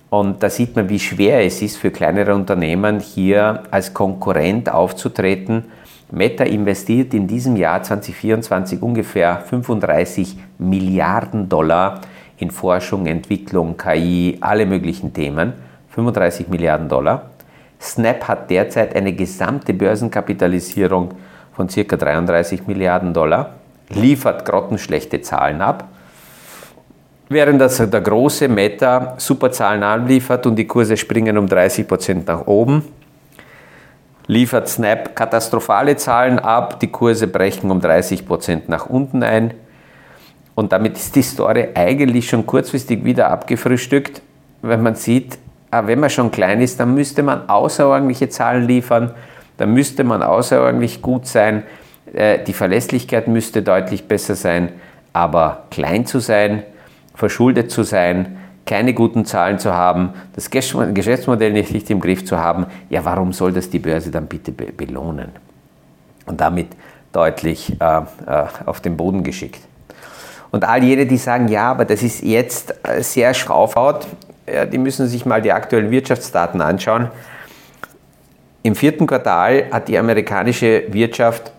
Und 0.10 0.42
da 0.42 0.50
sieht 0.50 0.76
man, 0.76 0.88
wie 0.88 1.00
schwer 1.00 1.46
es 1.46 1.62
ist 1.62 1.78
für 1.78 1.92
kleinere 1.92 2.34
Unternehmen, 2.34 3.02
hier 3.02 3.64
als 3.72 3.94
Konkurrent 3.94 4.72
aufzutreten. 4.72 5.66
Meta 6.10 6.46
investiert 6.46 7.14
in 7.14 7.28
diesem 7.28 7.58
Jahr 7.58 7.84
2024 7.84 8.82
ungefähr 8.82 9.42
35 9.42 10.38
Milliarden 10.58 11.50
Dollar 11.50 12.00
in 12.38 12.52
Forschung, 12.52 13.06
Entwicklung, 13.08 13.78
KI, 13.78 14.38
alle 14.42 14.66
möglichen 14.66 15.14
Themen, 15.14 15.54
35 15.90 16.48
Milliarden 16.48 16.88
Dollar. 16.88 17.32
Snap 17.82 18.28
hat 18.28 18.50
derzeit 18.50 18.96
eine 18.96 19.14
gesamte 19.14 19.74
Börsenkapitalisierung 19.74 21.12
von 21.54 21.68
ca. 21.68 21.96
33 21.96 22.68
Milliarden 22.68 23.14
Dollar, 23.14 23.56
liefert 23.90 24.46
grottenschlechte 24.46 25.22
Zahlen 25.22 25.62
ab, 25.62 25.88
während 27.30 27.60
das 27.60 27.78
der 27.78 28.02
große 28.02 28.48
Meta 28.48 29.16
super 29.18 29.52
Zahlen 29.52 29.84
anliefert 29.84 30.46
und 30.46 30.56
die 30.56 30.68
Kurse 30.68 30.98
springen 30.98 31.38
um 31.38 31.48
30 31.48 31.88
Prozent 31.88 32.28
nach 32.28 32.46
oben, 32.46 32.84
liefert 34.28 34.68
Snap 34.68 35.16
katastrophale 35.16 35.96
Zahlen 35.96 36.38
ab, 36.38 36.80
die 36.80 36.92
Kurse 36.92 37.28
brechen 37.28 37.72
um 37.72 37.82
30 37.82 38.28
Prozent 38.28 38.70
nach 38.70 38.88
unten 38.88 39.24
ein 39.24 39.54
und 40.58 40.72
damit 40.72 40.98
ist 40.98 41.16
die 41.16 41.22
Story 41.22 41.68
eigentlich 41.76 42.28
schon 42.28 42.48
kurzfristig 42.48 43.04
wieder 43.04 43.30
abgefrühstückt, 43.30 44.24
wenn 44.64 44.82
man 44.82 44.96
sieht, 44.96 45.38
ah, 45.70 45.86
wenn 45.86 46.00
man 46.00 46.10
schon 46.10 46.32
klein 46.32 46.62
ist, 46.62 46.80
dann 46.80 46.96
müsste 46.96 47.22
man 47.22 47.48
außerordentliche 47.48 48.28
Zahlen 48.30 48.68
liefern, 48.68 49.12
dann 49.58 49.72
müsste 49.72 50.04
man 50.04 50.24
außerordentlich 50.24 51.04
gut 51.04 51.28
sein, 51.28 51.62
äh, 52.12 52.40
die 52.44 52.54
Verlässlichkeit 52.54 53.28
müsste 53.28 53.62
deutlich 53.62 54.08
besser 54.08 54.34
sein, 54.34 54.70
aber 55.14 55.66
klein 55.70 56.08
zu 56.08 56.18
sein, 56.18 56.64
verschuldet 57.14 57.70
zu 57.70 57.84
sein, 57.84 58.38
keine 58.66 58.96
guten 58.96 59.26
Zahlen 59.26 59.60
zu 59.60 59.76
haben, 59.76 60.14
das 60.34 60.50
Geschäftsmodell 60.50 61.54
nicht 61.54 61.72
richtig 61.72 61.92
im 61.92 62.00
Griff 62.00 62.26
zu 62.26 62.40
haben, 62.40 62.66
ja, 62.90 63.06
warum 63.06 63.32
soll 63.32 63.54
das 63.54 63.70
die 63.70 63.78
Börse 63.78 64.10
dann 64.10 64.26
bitte 64.26 64.52
belohnen? 64.52 65.30
Und 66.26 66.42
damit 66.42 66.70
deutlich 67.14 67.80
äh, 67.80 67.98
äh, 68.26 68.46
auf 68.66 68.82
den 68.82 68.98
Boden 68.98 69.22
geschickt. 69.22 69.60
Und 70.52 70.64
all 70.64 70.84
jene, 70.84 71.06
die 71.06 71.18
sagen, 71.18 71.48
ja, 71.48 71.72
aber 71.72 71.86
das 71.86 72.04
ist 72.04 72.24
jetzt 72.24 72.74
äh, 72.84 73.02
sehr 73.02 73.34
schraufhaut, 73.34 74.08
ja, 74.52 74.66
die 74.66 74.78
müssen 74.78 75.08
sich 75.08 75.26
mal 75.26 75.42
die 75.42 75.52
aktuellen 75.52 75.92
Wirtschaftsdaten 75.92 76.62
anschauen. 76.62 77.10
Im 78.64 78.76
vierten 78.76 79.08
Quartal 79.08 79.66
hat 79.72 79.88
die 79.88 79.98
amerikanische 79.98 80.86
Wirtschaft 80.90 81.52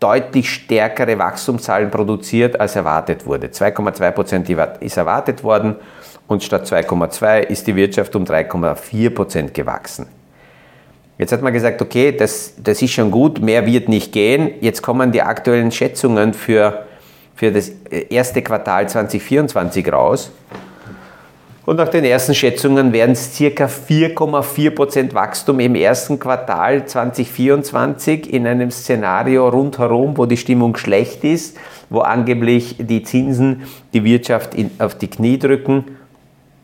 deutlich 0.00 0.50
stärkere 0.50 1.18
Wachstumszahlen 1.18 1.90
produziert, 1.90 2.58
als 2.58 2.76
erwartet 2.76 3.26
wurde. 3.26 3.48
2,2 3.48 4.10
Prozent 4.12 4.50
ist 4.80 4.96
erwartet 4.96 5.44
worden 5.44 5.76
und 6.26 6.42
statt 6.42 6.66
2,2 6.66 7.40
ist 7.40 7.66
die 7.66 7.76
Wirtschaft 7.76 8.16
um 8.16 8.24
3,4 8.24 9.10
Prozent 9.10 9.54
gewachsen. 9.54 10.06
Jetzt 11.16 11.32
hat 11.32 11.42
man 11.42 11.52
gesagt, 11.52 11.80
okay, 11.80 12.12
das, 12.12 12.54
das 12.62 12.82
ist 12.82 12.92
schon 12.92 13.10
gut, 13.10 13.40
mehr 13.40 13.66
wird 13.66 13.88
nicht 13.88 14.10
gehen. 14.10 14.50
Jetzt 14.60 14.82
kommen 14.82 15.12
die 15.12 15.22
aktuellen 15.22 15.70
Schätzungen 15.70 16.34
für 16.34 16.86
für 17.34 17.50
das 17.50 17.70
erste 18.10 18.42
Quartal 18.42 18.88
2024 18.88 19.92
raus. 19.92 20.30
Und 21.66 21.76
nach 21.76 21.88
den 21.88 22.04
ersten 22.04 22.34
Schätzungen 22.34 22.92
werden 22.92 23.12
es 23.12 23.38
ca. 23.38 23.64
4,4% 23.64 25.14
Wachstum 25.14 25.60
im 25.60 25.74
ersten 25.74 26.18
Quartal 26.18 26.84
2024 26.84 28.30
in 28.30 28.46
einem 28.46 28.70
Szenario 28.70 29.48
rundherum, 29.48 30.18
wo 30.18 30.26
die 30.26 30.36
Stimmung 30.36 30.76
schlecht 30.76 31.24
ist, 31.24 31.56
wo 31.88 32.00
angeblich 32.00 32.76
die 32.78 33.02
Zinsen 33.02 33.62
die 33.94 34.04
Wirtschaft 34.04 34.54
in, 34.54 34.72
auf 34.78 34.94
die 34.96 35.08
Knie 35.08 35.38
drücken. 35.38 35.84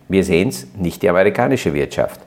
Wir 0.08 0.22
sehen 0.22 0.48
es, 0.48 0.66
nicht 0.76 1.02
die 1.02 1.08
amerikanische 1.08 1.72
Wirtschaft. 1.72 2.20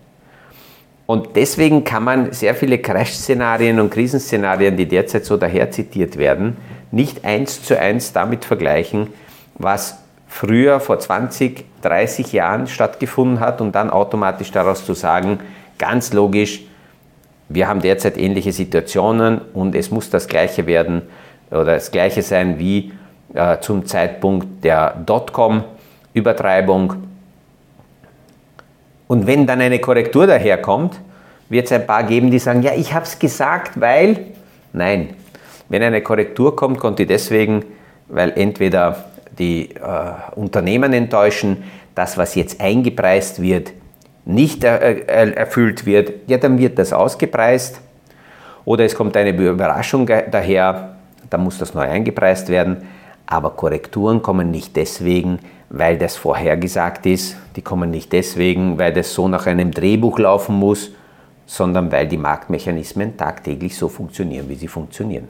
Und 1.05 1.35
deswegen 1.35 1.83
kann 1.83 2.03
man 2.03 2.31
sehr 2.31 2.55
viele 2.55 2.77
Crash-Szenarien 2.77 3.79
und 3.79 3.89
Krisenszenarien, 3.89 4.77
die 4.77 4.87
derzeit 4.87 5.25
so 5.25 5.35
daher 5.35 5.69
zitiert 5.69 6.17
werden, 6.17 6.57
nicht 6.91 7.25
eins 7.25 7.61
zu 7.63 7.77
eins 7.77 8.13
damit 8.13 8.45
vergleichen, 8.45 9.07
was 9.55 9.97
früher 10.27 10.79
vor 10.79 10.99
20, 10.99 11.65
30 11.81 12.31
Jahren 12.31 12.67
stattgefunden 12.67 13.39
hat 13.39 13.61
und 13.61 13.75
dann 13.75 13.89
automatisch 13.89 14.51
daraus 14.51 14.85
zu 14.85 14.93
sagen, 14.93 15.39
ganz 15.77 16.13
logisch, 16.13 16.61
wir 17.49 17.67
haben 17.67 17.81
derzeit 17.81 18.17
ähnliche 18.17 18.53
Situationen 18.53 19.41
und 19.53 19.75
es 19.75 19.91
muss 19.91 20.09
das 20.09 20.27
gleiche 20.27 20.65
werden 20.65 21.03
oder 21.51 21.65
das 21.75 21.91
gleiche 21.91 22.21
sein 22.21 22.57
wie 22.57 22.93
äh, 23.33 23.59
zum 23.59 23.85
Zeitpunkt 23.85 24.63
der 24.63 24.95
Dotcom-Übertreibung. 25.05 27.02
Und 29.13 29.27
wenn 29.27 29.45
dann 29.45 29.61
eine 29.61 29.77
Korrektur 29.77 30.25
daherkommt, 30.25 30.99
wird 31.47 31.67
es 31.67 31.71
ein 31.71 31.85
paar 31.85 32.01
geben, 32.01 32.31
die 32.31 32.39
sagen, 32.39 32.63
ja, 32.63 32.71
ich 32.73 32.95
habe 32.95 33.05
es 33.05 33.19
gesagt, 33.19 33.79
weil, 33.79 34.17
nein, 34.73 35.09
wenn 35.69 35.83
eine 35.83 36.01
Korrektur 36.01 36.55
kommt, 36.55 36.79
kommt 36.79 36.97
die 36.97 37.05
deswegen, 37.05 37.63
weil 38.07 38.33
entweder 38.35 39.05
die 39.37 39.69
äh, 39.69 40.35
Unternehmen 40.35 40.93
enttäuschen, 40.93 41.63
das, 41.93 42.17
was 42.17 42.33
jetzt 42.33 42.59
eingepreist 42.59 43.39
wird, 43.39 43.73
nicht 44.25 44.63
er, 44.63 44.81
er, 45.07 45.37
erfüllt 45.37 45.85
wird, 45.85 46.11
ja, 46.25 46.39
dann 46.39 46.57
wird 46.57 46.79
das 46.79 46.91
ausgepreist. 46.91 47.81
Oder 48.65 48.85
es 48.85 48.95
kommt 48.95 49.15
eine 49.15 49.29
Überraschung 49.29 50.07
daher, 50.07 50.95
dann 51.29 51.43
muss 51.43 51.59
das 51.59 51.75
neu 51.75 51.83
eingepreist 51.87 52.49
werden. 52.49 52.77
Aber 53.33 53.49
Korrekturen 53.49 54.21
kommen 54.21 54.51
nicht 54.51 54.75
deswegen, 54.75 55.39
weil 55.71 55.97
das 55.97 56.15
vorhergesagt 56.15 57.07
ist. 57.07 57.35
Die 57.55 57.63
kommen 57.63 57.89
nicht 57.89 58.13
deswegen, 58.13 58.77
weil 58.77 58.93
das 58.93 59.11
so 59.11 59.27
nach 59.27 59.47
einem 59.47 59.71
Drehbuch 59.71 60.19
laufen 60.19 60.53
muss, 60.53 60.91
sondern 61.47 61.91
weil 61.91 62.07
die 62.07 62.17
Marktmechanismen 62.17 63.17
tagtäglich 63.17 63.75
so 63.75 63.89
funktionieren, 63.89 64.47
wie 64.49 64.55
sie 64.55 64.67
funktionieren. 64.67 65.27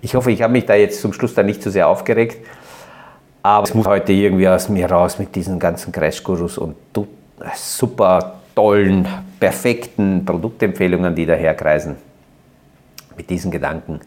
Ich 0.00 0.14
hoffe, 0.14 0.30
ich 0.30 0.42
habe 0.42 0.52
mich 0.52 0.64
da 0.64 0.76
jetzt 0.76 1.00
zum 1.00 1.12
Schluss 1.12 1.34
da 1.34 1.42
nicht 1.42 1.60
zu 1.60 1.70
so 1.70 1.72
sehr 1.72 1.88
aufgeregt. 1.88 2.36
Aber 3.42 3.64
es 3.64 3.74
muss 3.74 3.88
heute 3.88 4.12
irgendwie 4.12 4.48
aus 4.48 4.68
mir 4.68 4.88
raus 4.88 5.18
mit 5.18 5.34
diesen 5.34 5.58
ganzen 5.58 5.90
Crash-Gurus 5.90 6.56
und 6.56 6.76
super 7.56 8.36
tollen, 8.54 9.08
perfekten 9.40 10.24
Produktempfehlungen, 10.24 11.16
die 11.16 11.26
daherkreisen. 11.26 11.96
Mit 13.16 13.28
diesen 13.28 13.50
Gedanken 13.50 13.98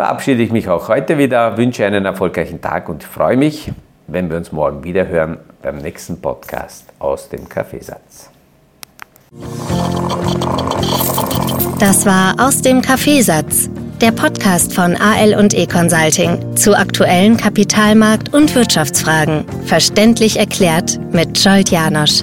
verabschiede 0.00 0.42
ich 0.42 0.50
mich 0.50 0.66
auch 0.66 0.88
heute 0.88 1.18
wieder, 1.18 1.58
wünsche 1.58 1.84
einen 1.84 2.06
erfolgreichen 2.06 2.62
Tag 2.62 2.88
und 2.88 3.04
freue 3.04 3.36
mich, 3.36 3.70
wenn 4.06 4.30
wir 4.30 4.38
uns 4.38 4.50
morgen 4.50 4.82
wieder 4.82 5.06
hören 5.06 5.36
beim 5.60 5.76
nächsten 5.76 6.22
Podcast 6.22 6.86
aus 6.98 7.28
dem 7.28 7.46
Kaffeesatz. 7.46 8.30
Das 11.78 12.06
war 12.06 12.34
aus 12.38 12.62
dem 12.62 12.80
Kaffeesatz 12.80 13.68
der 14.00 14.12
Podcast 14.12 14.74
von 14.74 14.96
AL 14.96 15.34
und 15.34 15.52
E 15.52 15.66
Consulting 15.66 16.56
zu 16.56 16.74
aktuellen 16.74 17.36
Kapitalmarkt- 17.36 18.32
und 18.32 18.54
Wirtschaftsfragen. 18.54 19.44
Verständlich 19.66 20.38
erklärt 20.38 20.98
mit 21.12 21.38
Scholt 21.38 21.68
Janosch. 21.68 22.22